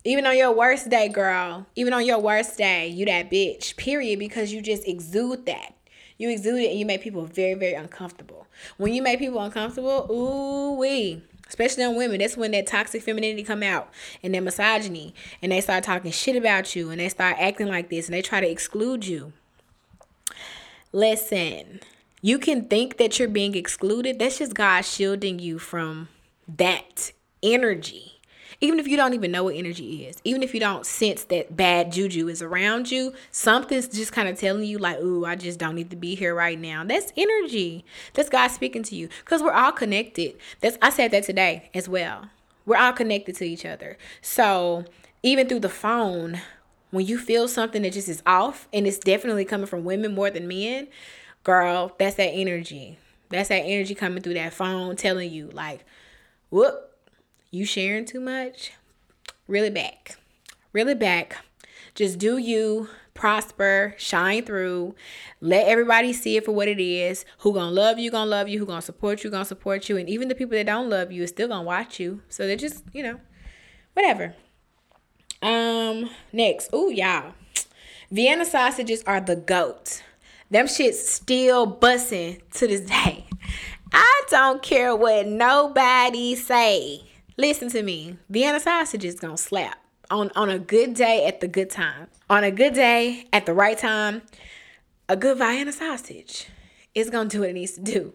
Even 0.04 0.26
on 0.26 0.36
your 0.36 0.52
worst 0.52 0.90
day, 0.90 1.08
girl, 1.08 1.66
even 1.76 1.92
on 1.92 2.04
your 2.04 2.18
worst 2.18 2.58
day, 2.58 2.88
you 2.88 3.06
that 3.06 3.30
bitch, 3.30 3.76
period, 3.76 4.18
because 4.18 4.52
you 4.52 4.60
just 4.60 4.86
exude 4.86 5.46
that. 5.46 5.74
You 6.18 6.28
exude 6.28 6.60
it 6.60 6.70
and 6.70 6.78
you 6.78 6.86
make 6.86 7.02
people 7.02 7.24
very, 7.24 7.54
very 7.54 7.74
uncomfortable. 7.74 8.46
When 8.78 8.92
you 8.92 9.02
make 9.02 9.20
people 9.20 9.40
uncomfortable, 9.40 10.08
ooh 10.10 10.78
wee. 10.78 11.22
Especially 11.48 11.84
on 11.84 11.96
women, 11.96 12.18
that's 12.18 12.36
when 12.36 12.50
that 12.52 12.66
toxic 12.66 13.02
femininity 13.02 13.42
come 13.42 13.62
out 13.62 13.90
and 14.22 14.34
that 14.34 14.42
misogyny, 14.42 15.14
and 15.42 15.52
they 15.52 15.60
start 15.60 15.84
talking 15.84 16.10
shit 16.10 16.34
about 16.34 16.74
you, 16.74 16.90
and 16.90 16.98
they 16.98 17.10
start 17.10 17.36
acting 17.38 17.68
like 17.68 17.90
this, 17.90 18.06
and 18.06 18.14
they 18.14 18.22
try 18.22 18.40
to 18.40 18.50
exclude 18.50 19.04
you. 19.06 19.34
Listen, 20.92 21.80
you 22.22 22.38
can 22.38 22.68
think 22.68 22.96
that 22.96 23.18
you're 23.18 23.28
being 23.28 23.54
excluded. 23.54 24.18
That's 24.18 24.38
just 24.38 24.54
God 24.54 24.82
shielding 24.84 25.38
you 25.40 25.58
from 25.58 26.08
that 26.48 27.12
energy 27.42 28.21
even 28.62 28.78
if 28.78 28.86
you 28.86 28.96
don't 28.96 29.12
even 29.12 29.32
know 29.32 29.42
what 29.42 29.56
energy 29.56 30.06
is, 30.06 30.16
even 30.22 30.40
if 30.40 30.54
you 30.54 30.60
don't 30.60 30.86
sense 30.86 31.24
that 31.24 31.56
bad 31.56 31.90
juju 31.90 32.28
is 32.28 32.40
around 32.40 32.92
you, 32.92 33.12
something's 33.32 33.88
just 33.88 34.12
kind 34.12 34.28
of 34.28 34.38
telling 34.38 34.62
you, 34.64 34.78
like, 34.78 35.00
ooh, 35.00 35.26
I 35.26 35.34
just 35.34 35.58
don't 35.58 35.74
need 35.74 35.90
to 35.90 35.96
be 35.96 36.14
here 36.14 36.32
right 36.32 36.58
now. 36.58 36.84
That's 36.84 37.12
energy. 37.16 37.84
That's 38.14 38.28
God 38.28 38.48
speaking 38.48 38.84
to 38.84 38.94
you. 38.94 39.08
Because 39.24 39.42
we're 39.42 39.52
all 39.52 39.72
connected. 39.72 40.38
That's 40.60 40.78
I 40.80 40.90
said 40.90 41.10
that 41.10 41.24
today 41.24 41.70
as 41.74 41.88
well. 41.88 42.30
We're 42.64 42.76
all 42.76 42.92
connected 42.92 43.34
to 43.36 43.44
each 43.44 43.66
other. 43.66 43.98
So 44.20 44.84
even 45.24 45.48
through 45.48 45.60
the 45.60 45.68
phone, 45.68 46.40
when 46.92 47.04
you 47.04 47.18
feel 47.18 47.48
something 47.48 47.82
that 47.82 47.94
just 47.94 48.08
is 48.08 48.22
off, 48.26 48.68
and 48.72 48.86
it's 48.86 48.98
definitely 48.98 49.44
coming 49.44 49.66
from 49.66 49.82
women 49.82 50.14
more 50.14 50.30
than 50.30 50.46
men, 50.46 50.86
girl, 51.42 51.96
that's 51.98 52.14
that 52.14 52.30
energy. 52.30 52.96
That's 53.28 53.48
that 53.48 53.62
energy 53.62 53.96
coming 53.96 54.22
through 54.22 54.34
that 54.34 54.52
phone 54.52 54.94
telling 54.94 55.32
you, 55.32 55.48
like, 55.48 55.84
whoop, 56.50 56.91
you 57.52 57.66
sharing 57.66 58.06
too 58.06 58.18
much, 58.18 58.72
really 59.46 59.70
back. 59.70 60.16
Really 60.72 60.94
back. 60.94 61.36
Just 61.94 62.18
do 62.18 62.38
you, 62.38 62.88
prosper, 63.12 63.94
shine 63.98 64.42
through, 64.42 64.94
let 65.42 65.66
everybody 65.66 66.14
see 66.14 66.38
it 66.38 66.46
for 66.46 66.52
what 66.52 66.66
it 66.66 66.80
is. 66.80 67.26
Who 67.40 67.52
gonna 67.52 67.70
love 67.70 67.98
you, 67.98 68.10
gonna 68.10 68.30
love 68.30 68.48
you, 68.48 68.58
who 68.58 68.64
gonna 68.64 68.80
support 68.80 69.22
you, 69.22 69.30
gonna 69.30 69.44
support 69.44 69.90
you. 69.90 69.98
And 69.98 70.08
even 70.08 70.28
the 70.28 70.34
people 70.34 70.56
that 70.56 70.64
don't 70.64 70.88
love 70.88 71.12
you 71.12 71.22
is 71.22 71.28
still 71.28 71.48
gonna 71.48 71.62
watch 71.62 72.00
you. 72.00 72.22
So 72.30 72.46
they're 72.46 72.56
just, 72.56 72.84
you 72.94 73.02
know, 73.02 73.20
whatever. 73.92 74.34
Um, 75.42 76.08
next. 76.32 76.70
Oh, 76.72 76.88
y'all. 76.88 77.34
Vienna 78.10 78.46
sausages 78.46 79.02
are 79.06 79.20
the 79.20 79.36
goat. 79.36 80.02
Them 80.50 80.66
shits 80.66 80.94
still 80.94 81.70
bussing 81.70 82.40
to 82.54 82.66
this 82.66 82.80
day. 82.80 83.26
I 83.92 84.22
don't 84.30 84.62
care 84.62 84.96
what 84.96 85.26
nobody 85.26 86.34
say. 86.34 87.11
Listen 87.36 87.70
to 87.70 87.82
me. 87.82 88.18
Vienna 88.28 88.60
sausage 88.60 89.04
is 89.04 89.18
gonna 89.18 89.38
slap 89.38 89.78
on 90.10 90.30
on 90.36 90.50
a 90.50 90.58
good 90.58 90.94
day 90.94 91.26
at 91.26 91.40
the 91.40 91.48
good 91.48 91.70
time. 91.70 92.08
On 92.28 92.44
a 92.44 92.50
good 92.50 92.74
day 92.74 93.26
at 93.32 93.46
the 93.46 93.54
right 93.54 93.78
time, 93.78 94.22
a 95.08 95.16
good 95.16 95.38
Vienna 95.38 95.72
sausage 95.72 96.48
is 96.94 97.08
gonna 97.08 97.28
do 97.28 97.40
what 97.40 97.50
it 97.50 97.54
needs 97.54 97.72
to 97.72 97.80
do. 97.80 98.14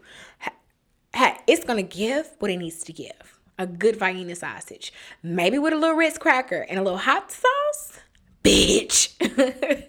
It's 1.48 1.64
gonna 1.64 1.82
give 1.82 2.30
what 2.40 2.52
it 2.52 2.58
needs 2.58 2.84
to 2.84 2.94
give. 2.94 3.40
A 3.58 3.66
good 3.66 3.98
Vienna 3.98 4.36
sausage, 4.36 4.94
maybe 5.24 5.58
with 5.58 5.74
a 5.74 5.78
little 5.78 5.96
Ritz 5.96 6.20
cracker 6.20 6.66
and 6.70 6.78
a 6.78 6.84
little 6.84 7.00
hot 7.00 7.32
sauce. 7.32 8.00
Bitch. 8.44 9.18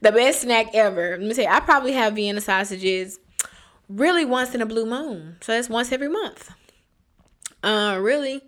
the 0.00 0.12
best 0.12 0.40
snack 0.40 0.74
ever. 0.74 1.10
Let 1.12 1.20
me 1.20 1.34
say, 1.34 1.46
I 1.46 1.60
probably 1.60 1.92
have 1.92 2.14
Vienna 2.14 2.40
sausages 2.40 3.20
really 3.88 4.24
once 4.24 4.54
in 4.54 4.62
a 4.62 4.66
blue 4.66 4.86
moon. 4.86 5.36
So 5.40 5.52
that's 5.52 5.68
once 5.68 5.92
every 5.92 6.08
month. 6.08 6.50
Uh, 7.62 7.98
really. 8.00 8.42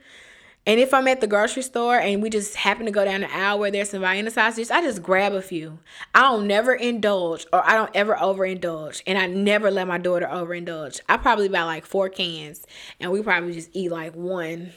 And 0.64 0.78
if 0.78 0.94
I'm 0.94 1.08
at 1.08 1.20
the 1.20 1.26
grocery 1.26 1.62
store 1.62 1.98
and 1.98 2.22
we 2.22 2.30
just 2.30 2.54
happen 2.54 2.86
to 2.86 2.92
go 2.92 3.04
down 3.04 3.22
the 3.22 3.34
aisle 3.34 3.58
where 3.58 3.70
there's 3.72 3.90
some 3.90 4.00
Vienna 4.00 4.30
sausages, 4.30 4.70
I 4.70 4.80
just 4.80 5.02
grab 5.02 5.32
a 5.32 5.42
few. 5.42 5.80
I 6.14 6.20
don't 6.20 6.46
never 6.46 6.72
indulge 6.72 7.46
or 7.52 7.68
I 7.68 7.74
don't 7.74 7.90
ever 7.94 8.14
overindulge. 8.14 9.02
And 9.04 9.18
I 9.18 9.26
never 9.26 9.72
let 9.72 9.88
my 9.88 9.98
daughter 9.98 10.28
overindulge. 10.30 11.00
I 11.08 11.16
probably 11.16 11.48
buy 11.48 11.64
like 11.64 11.84
four 11.84 12.08
cans 12.08 12.64
and 13.00 13.10
we 13.10 13.22
probably 13.22 13.54
just 13.54 13.70
eat 13.72 13.90
like 13.90 14.14
one 14.14 14.72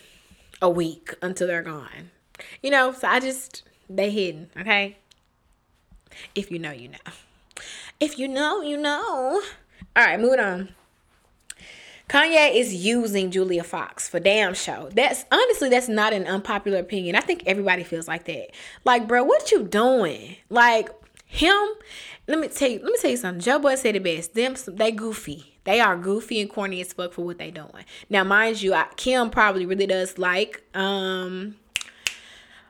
a 0.60 0.70
week 0.70 1.14
until 1.22 1.48
they're 1.48 1.62
gone. 1.62 2.10
You 2.64 2.72
know, 2.72 2.92
so 2.92 3.08
I 3.08 3.20
just, 3.20 3.62
they 3.88 4.10
hidden, 4.10 4.50
okay? 4.58 4.98
If 6.34 6.50
you 6.50 6.58
know, 6.58 6.72
you 6.72 6.90
know. 6.90 6.98
If 8.00 8.18
you 8.18 8.28
know, 8.28 8.62
you 8.62 8.78
know. 8.78 9.42
All 9.96 10.04
right, 10.04 10.20
moving 10.20 10.40
on. 10.40 10.70
Kanye 12.10 12.56
is 12.56 12.74
using 12.74 13.32
Julia 13.32 13.64
Fox 13.64 14.08
for 14.08 14.20
damn 14.20 14.54
show. 14.54 14.90
That's 14.94 15.26
honestly 15.32 15.70
that's 15.70 15.90
not 15.90 16.14
an 16.14 16.28
unpopular 16.28 16.78
opinion. 16.78 17.16
I 17.16 17.22
think 17.22 17.44
everybody 17.46 17.84
feels 17.84 18.08
like 18.08 18.26
that. 18.26 18.52
Like, 18.84 19.08
bro, 19.08 19.24
what 19.24 19.52
you 19.52 19.64
doing? 19.64 20.36
Like 20.50 20.90
him. 21.26 21.68
Let 22.28 22.40
me 22.40 22.48
tell 22.48 22.70
you. 22.70 22.80
Let 22.80 22.92
me 22.92 22.98
tell 23.02 23.12
you 23.12 23.18
something. 23.18 23.42
Joe 23.42 23.60
Budden 23.60 23.78
said 23.78 23.96
it 23.96 24.04
best. 24.04 24.34
Them 24.36 24.56
they 24.68 24.92
goofy. 24.92 25.58
They 25.64 25.80
are 25.80 25.98
goofy 25.98 26.42
and 26.42 26.50
corny 26.50 26.80
as 26.82 26.94
fuck 26.94 27.14
for 27.14 27.26
what 27.26 27.40
they 27.40 27.50
doing. 27.50 27.86
Now, 28.10 28.24
mind 28.24 28.62
you, 28.62 28.76
I, 28.76 28.86
Kim 28.98 29.32
probably 29.32 29.66
really 29.66 29.88
does 29.88 30.20
like 30.20 30.64
um, 30.76 31.56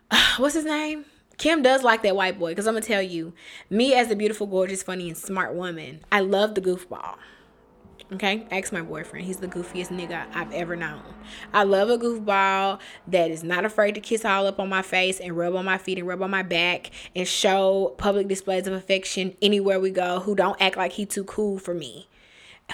what's 0.38 0.56
his 0.56 0.66
name? 0.66 1.06
Kim 1.38 1.62
does 1.62 1.84
like 1.84 2.04
that 2.04 2.16
white 2.16 2.40
boy 2.40 2.52
because 2.52 2.68
I'm 2.68 2.76
gonna 2.76 2.86
tell 2.86 3.02
you, 3.02 3.34
me 3.70 3.94
as 3.94 4.10
a 4.10 4.16
beautiful, 4.16 4.48
gorgeous, 4.48 4.82
funny, 4.82 5.10
and 5.10 5.18
smart 5.18 5.54
woman, 5.54 6.00
I 6.10 6.22
love 6.22 6.56
the 6.56 6.62
goofball. 6.62 7.16
Okay, 8.14 8.46
ask 8.52 8.72
my 8.72 8.84
boyfriend. 8.84 9.26
He's 9.26 9.38
the 9.38 9.48
goofiest 9.48 9.88
nigga 9.88 10.28
I've 10.32 10.52
ever 10.52 10.76
known. 10.76 11.02
I 11.52 11.64
love 11.64 11.90
a 11.90 11.98
goofball 11.98 12.80
that 13.08 13.32
is 13.32 13.44
not 13.44 13.66
afraid 13.66 13.96
to 13.96 14.02
kiss 14.02 14.24
all 14.24 14.46
up 14.46 14.60
on 14.60 14.70
my 14.70 14.84
face 14.84 15.20
and 15.20 15.36
rub 15.36 15.56
on 15.56 15.66
my 15.66 15.80
feet 15.80 15.98
and 15.98 16.08
rub 16.08 16.22
on 16.22 16.30
my 16.30 16.44
back 16.44 16.92
and 17.16 17.28
show 17.28 17.96
public 17.98 18.28
displays 18.28 18.68
of 18.68 18.74
affection 18.74 19.36
anywhere 19.42 19.80
we 19.80 19.90
go. 19.90 20.20
Who 20.20 20.36
don't 20.36 20.62
act 20.62 20.78
like 20.78 20.92
he 20.92 21.08
too 21.08 21.24
cool 21.24 21.58
for 21.58 21.74
me. 21.74 22.08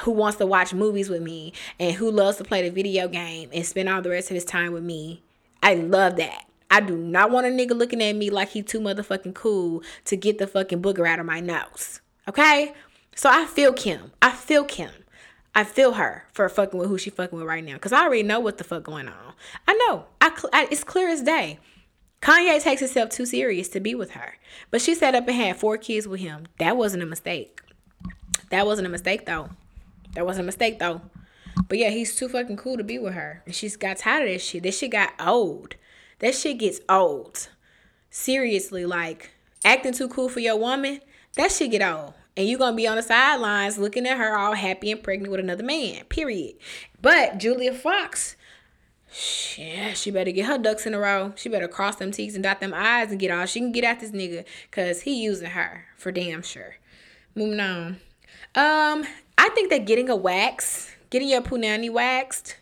Who 0.02 0.12
wants 0.12 0.38
to 0.40 0.46
watch 0.46 0.74
movies 0.74 1.10
with 1.10 1.22
me 1.22 1.54
and 1.80 1.96
who 1.96 2.12
loves 2.12 2.38
to 2.38 2.44
play 2.44 2.68
the 2.68 2.76
video 2.76 3.08
game 3.08 3.50
and 3.54 3.66
spend 3.66 3.88
all 3.88 4.02
the 4.02 4.10
rest 4.10 4.32
of 4.32 4.36
his 4.36 4.46
time 4.46 4.74
with 4.74 4.84
me. 4.84 5.24
I 5.64 5.76
love 5.76 6.18
that. 6.18 6.46
I 6.70 6.82
do 6.82 6.98
not 6.98 7.32
want 7.32 7.48
a 7.48 7.50
nigga 7.50 7.72
looking 7.72 8.04
at 8.04 8.16
me 8.18 8.30
like 8.30 8.50
he 8.50 8.64
too 8.64 8.82
motherfucking 8.82 9.36
cool 9.36 9.82
to 10.06 10.18
get 10.18 10.40
the 10.40 10.48
fucking 10.48 10.82
booger 10.82 11.08
out 11.08 11.20
of 11.20 11.26
my 11.26 11.40
nose. 11.40 12.02
Okay? 12.28 12.74
So 13.16 13.30
I 13.30 13.46
feel 13.46 13.72
Kim. 13.72 14.12
I 14.22 14.32
feel 14.32 14.66
Kim. 14.66 14.92
I 15.54 15.64
feel 15.64 15.94
her 15.94 16.26
for 16.32 16.48
fucking 16.48 16.80
with 16.80 16.90
who 16.90 16.98
she 16.98 17.10
fucking 17.10 17.38
with 17.38 17.48
right 17.48 17.64
now 17.64 17.74
because 17.74 17.92
I 17.92 18.04
already 18.04 18.24
know 18.24 18.40
what 18.40 18.58
the 18.58 18.64
fuck 18.64 18.84
going 18.84 19.08
on. 19.08 19.34
I 19.68 19.74
know. 19.74 20.06
I, 20.22 20.32
I 20.54 20.68
it's 20.72 20.84
clear 20.84 21.10
as 21.10 21.22
day. 21.22 21.60
Kanye 22.22 22.62
takes 22.62 22.82
himself 22.82 23.10
too 23.10 23.26
serious 23.26 23.68
to 23.70 23.80
be 23.80 23.96
with 23.96 24.12
her. 24.12 24.38
But 24.70 24.82
she 24.82 24.96
set 24.96 25.16
up 25.16 25.28
and 25.28 25.36
had 25.36 25.58
four 25.58 25.78
kids 25.78 26.08
with 26.08 26.22
him. 26.22 26.48
That 26.60 26.78
wasn't 26.78 27.04
a 27.04 27.08
mistake. 27.08 27.62
That 28.50 28.66
wasn't 28.66 28.88
a 28.88 28.92
mistake 28.92 29.26
though. 29.26 29.50
That 30.14 30.26
wasn't 30.26 30.46
a 30.46 30.48
mistake 30.48 30.80
though. 30.80 31.02
But 31.68 31.80
yeah, 31.80 31.90
he's 31.90 32.16
too 32.16 32.30
fucking 32.30 32.58
cool 32.58 32.78
to 32.78 32.84
be 32.84 33.00
with 33.00 33.14
her. 33.14 33.42
And 33.46 33.56
she's 33.56 33.76
got 33.76 33.98
tired 33.98 34.24
of 34.24 34.34
this 34.34 34.44
shit. 34.44 34.64
This 34.64 34.78
shit 34.78 34.92
got 34.92 35.14
old. 35.20 35.76
That 36.20 36.36
shit 36.36 36.60
gets 36.60 36.80
old. 36.88 37.50
Seriously, 38.10 38.86
like 38.86 39.32
acting 39.66 39.94
too 39.94 40.08
cool 40.08 40.30
for 40.30 40.40
your 40.40 40.58
woman, 40.58 41.02
that 41.36 41.52
shit 41.52 41.72
get 41.72 41.82
old. 41.82 42.14
And 42.38 42.48
you're 42.48 42.60
gonna 42.60 42.76
be 42.76 42.88
on 42.88 42.96
the 42.96 43.04
sidelines 43.04 43.78
looking 43.78 44.08
at 44.08 44.18
her 44.18 44.38
all 44.38 44.54
happy 44.54 44.92
and 44.92 45.04
pregnant 45.04 45.32
with 45.32 45.40
another 45.40 45.64
man. 45.64 46.06
Period. 46.06 46.56
But 47.02 47.38
Julia 47.38 47.74
Fox, 47.74 48.38
yeah, 49.58 49.94
she 49.94 50.12
better 50.12 50.32
get 50.32 50.46
her 50.46 50.58
ducks 50.58 50.86
in 50.86 50.94
a 50.94 51.00
row. 51.00 51.34
She 51.36 51.50
better 51.50 51.68
cross 51.68 51.98
them 51.98 52.12
T's 52.12 52.36
and 52.36 52.44
dot 52.44 52.62
them 52.62 52.74
I's 52.74 53.12
and 53.12 53.20
get 53.20 53.32
all 53.32 53.46
she 53.46 53.60
can 53.60 53.74
get 53.74 53.84
at 53.84 54.00
this 54.00 54.12
nigga. 54.12 54.46
Cause 54.72 55.02
he 55.02 55.22
using 55.22 55.50
her 55.50 55.86
for 55.98 56.12
damn 56.12 56.42
sure. 56.42 56.76
Moving 57.36 57.60
on. 57.60 58.00
Um, 58.56 59.06
I 59.38 59.50
think 59.50 59.70
that 59.70 59.86
getting 59.86 60.10
a 60.10 60.16
wax, 60.16 60.92
getting 61.10 61.30
your 61.30 61.42
punani 61.42 61.90
waxed, 61.92 62.58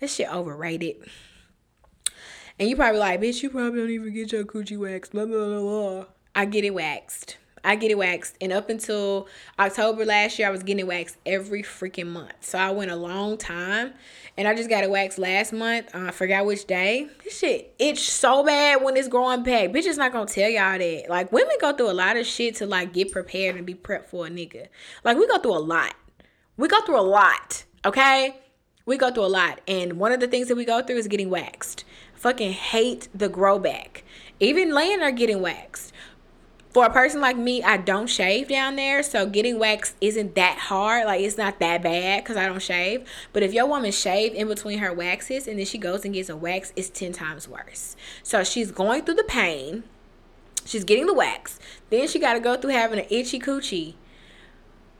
that 0.00 0.10
shit 0.10 0.32
overrated. 0.32 0.96
And 2.58 2.68
you 2.68 2.76
probably 2.76 3.00
like, 3.00 3.20
bitch, 3.20 3.42
you 3.42 3.50
probably 3.50 3.80
don't 3.80 3.90
even 3.90 4.14
get 4.14 4.32
your 4.32 4.44
coochie 4.44 4.78
waxed. 4.78 5.12
Blah 5.12 5.26
blah 5.26 5.46
blah 5.46 5.60
blah. 5.60 6.04
I 6.34 6.44
get 6.44 6.64
it 6.64 6.74
waxed. 6.74 7.36
I 7.66 7.74
get 7.74 7.90
it 7.90 7.98
waxed. 7.98 8.36
And 8.40 8.52
up 8.52 8.70
until 8.70 9.26
October 9.58 10.04
last 10.04 10.38
year, 10.38 10.46
I 10.46 10.52
was 10.52 10.62
getting 10.62 10.86
waxed 10.86 11.16
every 11.26 11.64
freaking 11.64 12.06
month. 12.06 12.32
So 12.40 12.58
I 12.58 12.70
went 12.70 12.92
a 12.92 12.96
long 12.96 13.36
time. 13.36 13.92
And 14.38 14.46
I 14.46 14.54
just 14.54 14.70
got 14.70 14.84
it 14.84 14.90
waxed 14.90 15.18
last 15.18 15.52
month. 15.52 15.92
Uh, 15.92 16.06
I 16.06 16.10
forgot 16.12 16.46
which 16.46 16.66
day. 16.66 17.08
This 17.24 17.38
shit 17.38 17.74
itch 17.78 18.08
so 18.08 18.44
bad 18.44 18.84
when 18.84 18.96
it's 18.96 19.08
growing 19.08 19.42
back. 19.42 19.70
Bitch 19.70 19.86
is 19.86 19.98
not 19.98 20.12
gonna 20.12 20.26
tell 20.26 20.48
y'all 20.48 20.78
that. 20.78 21.06
Like 21.08 21.32
women 21.32 21.56
go 21.60 21.72
through 21.72 21.90
a 21.90 21.92
lot 21.92 22.16
of 22.16 22.24
shit 22.24 22.54
to 22.56 22.66
like 22.66 22.92
get 22.92 23.10
prepared 23.10 23.56
and 23.56 23.66
be 23.66 23.74
prepped 23.74 24.06
for 24.06 24.26
a 24.26 24.30
nigga. 24.30 24.68
Like 25.02 25.16
we 25.16 25.26
go 25.26 25.38
through 25.38 25.56
a 25.56 25.58
lot. 25.58 25.94
We 26.56 26.68
go 26.68 26.80
through 26.82 27.00
a 27.00 27.02
lot. 27.02 27.64
Okay? 27.84 28.36
We 28.84 28.96
go 28.96 29.10
through 29.10 29.24
a 29.24 29.26
lot. 29.26 29.60
And 29.66 29.94
one 29.94 30.12
of 30.12 30.20
the 30.20 30.28
things 30.28 30.48
that 30.48 30.56
we 30.56 30.64
go 30.64 30.82
through 30.82 30.98
is 30.98 31.08
getting 31.08 31.30
waxed. 31.30 31.84
fucking 32.14 32.52
hate 32.52 33.08
the 33.12 33.28
grow 33.28 33.58
back. 33.58 34.04
Even 34.38 34.72
laying 34.72 35.02
are 35.02 35.10
getting 35.10 35.40
waxed 35.40 35.92
for 36.76 36.84
a 36.84 36.90
person 36.90 37.22
like 37.22 37.38
me, 37.38 37.62
I 37.62 37.78
don't 37.78 38.06
shave 38.06 38.48
down 38.48 38.76
there, 38.76 39.02
so 39.02 39.24
getting 39.24 39.58
wax 39.58 39.94
isn't 40.02 40.34
that 40.34 40.58
hard. 40.58 41.06
Like 41.06 41.22
it's 41.22 41.38
not 41.38 41.58
that 41.60 41.82
bad 41.82 42.22
because 42.22 42.36
I 42.36 42.44
don't 42.44 42.60
shave. 42.60 43.08
But 43.32 43.42
if 43.42 43.54
your 43.54 43.64
woman 43.64 43.92
shave 43.92 44.34
in 44.34 44.46
between 44.46 44.80
her 44.80 44.92
waxes 44.92 45.48
and 45.48 45.58
then 45.58 45.64
she 45.64 45.78
goes 45.78 46.04
and 46.04 46.12
gets 46.12 46.28
a 46.28 46.36
wax, 46.36 46.74
it's 46.76 46.90
ten 46.90 47.12
times 47.12 47.48
worse. 47.48 47.96
So 48.22 48.44
she's 48.44 48.72
going 48.72 49.06
through 49.06 49.14
the 49.14 49.24
pain. 49.24 49.84
She's 50.66 50.84
getting 50.84 51.06
the 51.06 51.14
wax. 51.14 51.58
Then 51.88 52.08
she 52.08 52.18
got 52.18 52.34
to 52.34 52.40
go 52.40 52.58
through 52.58 52.72
having 52.72 52.98
an 52.98 53.06
itchy 53.08 53.40
coochie. 53.40 53.94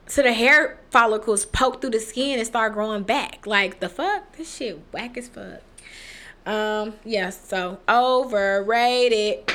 So 0.06 0.22
the 0.22 0.32
hair 0.32 0.78
follicles 0.90 1.44
poke 1.44 1.82
through 1.82 1.90
the 1.90 2.00
skin 2.00 2.38
and 2.38 2.46
start 2.46 2.72
growing 2.72 3.02
back. 3.02 3.46
Like 3.46 3.80
the 3.80 3.90
fuck, 3.90 4.34
this 4.38 4.56
shit 4.56 4.80
whack 4.92 5.18
as 5.18 5.28
fuck. 5.28 5.60
Um, 6.46 6.94
yeah. 7.04 7.28
So 7.28 7.80
overrated. 7.86 9.52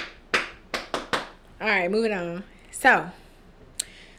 All 1.61 1.67
right, 1.67 1.91
moving 1.91 2.11
on. 2.11 2.43
So, 2.71 3.11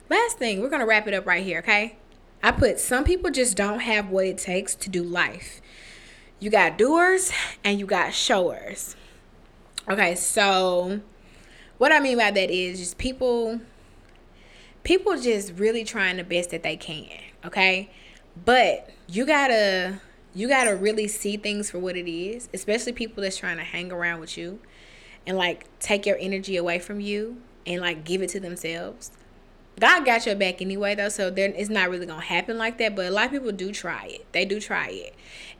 last 0.09 0.39
thing, 0.39 0.61
we're 0.61 0.69
going 0.69 0.79
to 0.79 0.87
wrap 0.87 1.09
it 1.09 1.15
up 1.15 1.27
right 1.27 1.43
here, 1.43 1.59
okay? 1.59 1.97
I 2.41 2.53
put 2.53 2.79
some 2.79 3.03
people 3.03 3.33
just 3.33 3.57
don't 3.57 3.81
have 3.81 4.11
what 4.11 4.27
it 4.27 4.39
takes 4.39 4.77
to 4.77 4.89
do 4.89 5.03
life. 5.03 5.61
You 6.39 6.51
got 6.51 6.79
doers 6.79 7.33
and 7.65 7.81
you 7.81 7.87
got 7.87 8.15
showers. 8.15 8.95
Okay, 9.89 10.15
so 10.15 11.01
what 11.79 11.91
I 11.91 11.99
mean 11.99 12.19
by 12.19 12.31
that 12.31 12.49
is 12.49 12.79
just 12.79 12.97
people 12.97 13.61
people 14.85 15.21
just 15.21 15.55
really 15.55 15.83
trying 15.83 16.19
the 16.19 16.25
best 16.25 16.51
that 16.51 16.63
they 16.63 16.77
can, 16.77 17.11
okay? 17.45 17.91
But 18.45 18.89
you 19.09 19.27
got 19.27 19.49
to 19.49 20.01
you 20.33 20.47
got 20.47 20.65
to 20.65 20.77
really 20.77 21.09
see 21.09 21.37
things 21.37 21.73
for 21.73 21.81
what 21.81 21.97
it 21.97 22.09
is, 22.09 22.49
especially 22.55 22.93
people 22.93 23.21
that's 23.25 23.37
trying 23.37 23.57
to 23.57 23.65
hang 23.65 23.91
around 23.91 24.21
with 24.21 24.39
you 24.39 24.61
and 25.27 25.37
like 25.37 25.67
take 25.79 26.07
your 26.07 26.17
energy 26.21 26.57
away 26.57 26.79
from 26.79 27.01
you 27.01 27.41
and 27.67 27.81
like 27.81 28.05
give 28.05 28.23
it 28.23 28.31
to 28.31 28.41
themselves. 28.41 29.13
God 29.81 30.05
got 30.05 30.27
your 30.27 30.37
back 30.37 30.61
anyway 30.61 30.95
though, 30.95 31.09
so 31.09 31.31
then 31.31 31.55
it's 31.57 31.71
not 31.71 31.91
really 31.91 32.07
gonna 32.07 32.21
happen 32.21 32.59
like 32.59 32.79
that. 32.79 32.95
But 32.95 33.07
a 33.07 33.11
lot 33.11 33.27
of 33.27 33.31
people 33.33 33.53
do 33.53 33.73
try 33.73 34.07
it. 34.07 34.27
They 34.33 34.45
do 34.45 34.61
try 34.61 34.89
it. 34.89 35.15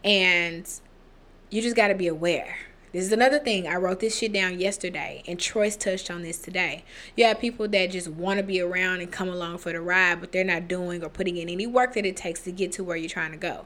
And 0.05 0.69
you 1.51 1.63
just 1.63 1.77
gotta 1.77 1.95
be 1.95 2.09
aware. 2.09 2.57
This 2.93 3.05
is 3.05 3.13
another 3.13 3.39
thing. 3.39 3.67
I 3.67 3.77
wrote 3.77 4.01
this 4.01 4.19
shit 4.19 4.35
down 4.35 4.61
yesterday, 4.61 5.23
and 5.27 5.41
Troy's 5.41 5.77
touched 5.77 6.11
on 6.11 6.21
this 6.21 6.37
today. 6.37 6.85
You 7.17 7.25
have 7.25 7.41
people 7.41 7.67
that 7.69 7.91
just 7.91 8.07
want 8.07 8.39
to 8.39 8.43
be 8.43 8.61
around 8.61 9.01
and 9.01 9.11
come 9.11 9.31
along 9.31 9.59
for 9.59 9.73
the 9.73 9.81
ride, 9.81 10.21
but 10.21 10.33
they're 10.33 10.45
not 10.45 10.69
doing 10.69 11.03
or 11.03 11.09
putting 11.09 11.39
in 11.39 11.49
any 11.49 11.67
work 11.67 11.95
that 11.95 12.05
it 12.05 12.19
takes 12.19 12.41
to 12.41 12.53
get 12.53 12.71
to 12.73 12.85
where 12.85 12.99
you're 12.99 13.09
trying 13.09 13.31
to 13.31 13.39
go. 13.39 13.65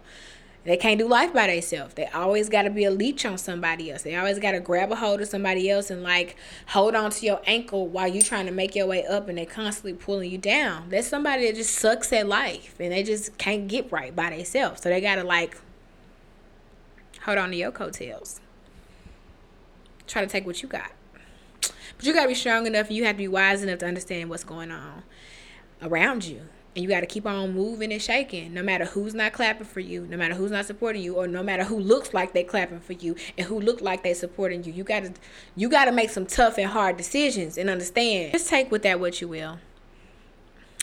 They 0.67 0.77
can't 0.77 0.99
do 0.99 1.07
life 1.07 1.33
by 1.33 1.47
themselves. 1.47 1.95
They 1.95 2.07
always 2.07 2.49
got 2.49 2.63
to 2.63 2.71
be 2.71 2.85
a 2.85 2.91
leech 2.91 3.25
on 3.25 3.39
somebody 3.39 3.93
else. 3.93 4.03
They 4.03 4.17
always 4.17 4.41
got 4.41 4.51
to 4.51 4.59
grab 4.59 4.91
a 4.91 4.97
hold 4.97 5.21
of 5.21 5.29
somebody 5.29 5.71
else 5.71 5.91
and 5.91 6.03
like 6.03 6.35
hold 6.67 6.97
on 6.97 7.13
to 7.13 7.25
your 7.25 7.41
ankle 7.47 7.87
while 7.87 8.09
you're 8.09 8.25
trying 8.25 8.47
to 8.47 8.53
make 8.53 8.75
your 8.75 8.89
way 8.89 9.07
up 9.07 9.29
and 9.29 9.39
they 9.39 9.47
constantly 9.47 9.95
pulling 9.95 10.29
you 10.29 10.39
down. 10.39 10.89
There's 10.89 11.07
somebody 11.07 11.47
that 11.47 11.55
just 11.55 11.73
sucks 11.77 12.13
at 12.13 12.27
life 12.27 12.75
and 12.81 12.91
they 12.91 13.05
just 13.05 13.39
can't 13.39 13.69
get 13.69 13.93
right 13.93 14.15
by 14.15 14.31
themselves. 14.31 14.83
So 14.83 14.89
they 14.89 15.01
got 15.01 15.15
to 15.15 15.25
like 15.25 15.57
hold 17.25 17.39
on 17.39 17.51
to 17.53 17.57
your 17.57 17.71
coattails. 17.71 18.41
Try 20.09 20.23
to 20.23 20.29
take 20.29 20.47
what 20.47 20.65
you 20.65 20.69
got. 20.69 20.91
But 21.61 22.05
you 22.05 22.13
got 22.13 22.23
to 22.23 22.29
be 22.29 22.35
strong 22.35 22.67
enough 22.67 22.89
and 22.89 22.97
you 22.97 23.05
have 23.05 23.15
to 23.15 23.19
be 23.19 23.29
wise 23.29 23.63
enough 23.63 23.79
to 23.79 23.87
understand 23.87 24.31
what's 24.31 24.43
going 24.43 24.73
on 24.73 25.05
around 25.81 26.25
you 26.25 26.43
and 26.77 26.85
you 26.85 26.89
got 26.89 27.01
to 27.01 27.07
keep 27.07 27.27
on 27.27 27.55
moving 27.55 27.91
and 27.91 28.01
shaking. 28.01 28.55
No 28.55 28.63
matter 28.63 28.85
who's 28.85 29.15
not 29.15 29.33
clapping 29.33 29.67
for 29.67 29.81
you 29.81 30.07
no 30.07 30.17
matter 30.17 30.35
who's 30.35 30.51
not 30.51 30.67
supporting 30.67 31.03
you 31.03 31.15
or 31.15 31.27
no 31.27 31.43
matter 31.43 31.65
who 31.65 31.79
looks 31.79 32.15
like 32.15 32.33
they 32.33 32.45
clapping 32.45 32.81
for 32.81 32.93
you 32.93 33.17
and 33.37 33.47
who 33.47 33.59
look 33.59 33.81
like 33.81 34.03
they 34.03 34.15
supporting 34.15 34.63
you 34.65 34.73
you 34.73 34.85
got 34.85 35.05
to 35.05 35.13
you 35.55 35.69
got 35.69 35.87
to 35.87 35.93
make 35.93 36.11
some 36.11 36.27
tough 36.27 36.59
and 36.59 36.69
hard 36.69 36.97
decisions 36.97 37.59
and 37.59 37.71
understand. 37.71 38.33
Just 38.33 38.49
take 38.49 38.71
with 38.71 38.83
that 38.83 39.01
what 39.01 39.21
you 39.21 39.29
will. 39.29 39.59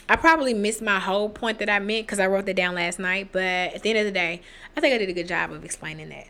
I 0.08 0.16
probably 0.16 0.52
missed 0.52 0.82
my 0.82 1.00
whole 1.00 1.30
point 1.30 1.58
that 1.60 1.70
I 1.70 1.78
meant 1.78 2.06
because 2.06 2.18
I 2.18 2.26
wrote 2.26 2.44
that 2.46 2.56
down 2.56 2.74
last 2.74 2.98
night, 2.98 3.30
but 3.32 3.42
at 3.42 3.82
the 3.82 3.90
end 3.90 4.00
of 4.00 4.04
the 4.04 4.12
day, 4.12 4.42
I 4.76 4.80
think 4.80 4.94
I 4.94 4.98
did 4.98 5.08
a 5.08 5.14
good 5.14 5.28
job 5.28 5.50
of 5.50 5.64
explaining 5.64 6.10
that. 6.10 6.26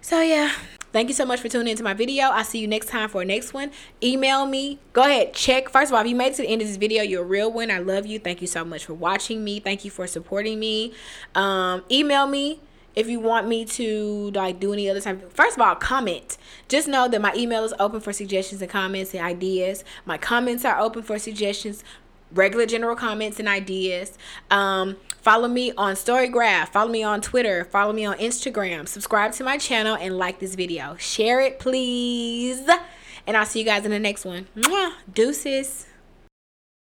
So 0.00 0.22
yeah, 0.22 0.52
thank 0.92 1.08
you 1.08 1.14
so 1.14 1.24
much 1.24 1.40
for 1.40 1.48
tuning 1.48 1.68
into 1.68 1.82
my 1.82 1.94
video. 1.94 2.26
I'll 2.26 2.44
see 2.44 2.58
you 2.58 2.68
next 2.68 2.88
time 2.88 3.08
for 3.08 3.24
next 3.24 3.52
one. 3.52 3.70
Email 4.02 4.46
me. 4.46 4.78
Go 4.92 5.02
ahead, 5.02 5.34
check. 5.34 5.68
First 5.68 5.90
of 5.90 5.96
all, 5.96 6.02
if 6.02 6.08
you 6.08 6.16
made 6.16 6.32
it 6.32 6.36
to 6.36 6.42
the 6.42 6.48
end 6.48 6.62
of 6.62 6.68
this 6.68 6.76
video, 6.76 7.02
you're 7.02 7.22
a 7.22 7.26
real 7.26 7.52
one. 7.52 7.70
I 7.70 7.78
love 7.78 8.06
you. 8.06 8.18
Thank 8.18 8.40
you 8.40 8.46
so 8.46 8.64
much 8.64 8.84
for 8.84 8.94
watching 8.94 9.44
me. 9.44 9.60
Thank 9.60 9.84
you 9.84 9.90
for 9.90 10.06
supporting 10.06 10.58
me. 10.58 10.92
Um, 11.34 11.84
email 11.90 12.26
me 12.26 12.60
if 12.96 13.08
you 13.08 13.20
want 13.20 13.46
me 13.46 13.64
to 13.64 14.30
like 14.34 14.58
do 14.58 14.72
any 14.72 14.90
other 14.90 15.00
type 15.00 15.32
first 15.32 15.56
of 15.56 15.62
all 15.62 15.74
comment 15.76 16.36
just 16.68 16.88
know 16.88 17.06
that 17.06 17.20
my 17.20 17.32
email 17.36 17.64
is 17.64 17.72
open 17.78 18.00
for 18.00 18.12
suggestions 18.12 18.60
and 18.60 18.70
comments 18.70 19.14
and 19.14 19.24
ideas 19.24 19.84
my 20.04 20.18
comments 20.18 20.64
are 20.64 20.78
open 20.78 21.02
for 21.02 21.18
suggestions 21.18 21.84
regular 22.32 22.66
general 22.66 22.96
comments 22.96 23.38
and 23.38 23.48
ideas. 23.48 24.16
Um, 24.50 24.96
follow 25.20 25.48
me 25.48 25.72
on 25.72 25.94
Storygraph. 25.94 26.68
Follow 26.68 26.90
me 26.90 27.02
on 27.02 27.20
Twitter. 27.20 27.64
Follow 27.64 27.92
me 27.92 28.04
on 28.04 28.16
Instagram. 28.18 28.88
Subscribe 28.88 29.32
to 29.32 29.44
my 29.44 29.58
channel 29.58 29.96
and 29.96 30.16
like 30.16 30.38
this 30.38 30.54
video. 30.54 30.96
Share 30.96 31.40
it, 31.40 31.58
please. 31.58 32.68
And 33.26 33.36
I'll 33.36 33.46
see 33.46 33.58
you 33.58 33.64
guys 33.64 33.84
in 33.84 33.90
the 33.90 33.98
next 33.98 34.24
one. 34.24 34.48
Mwah. 34.56 34.92
Deuces. 35.12 35.89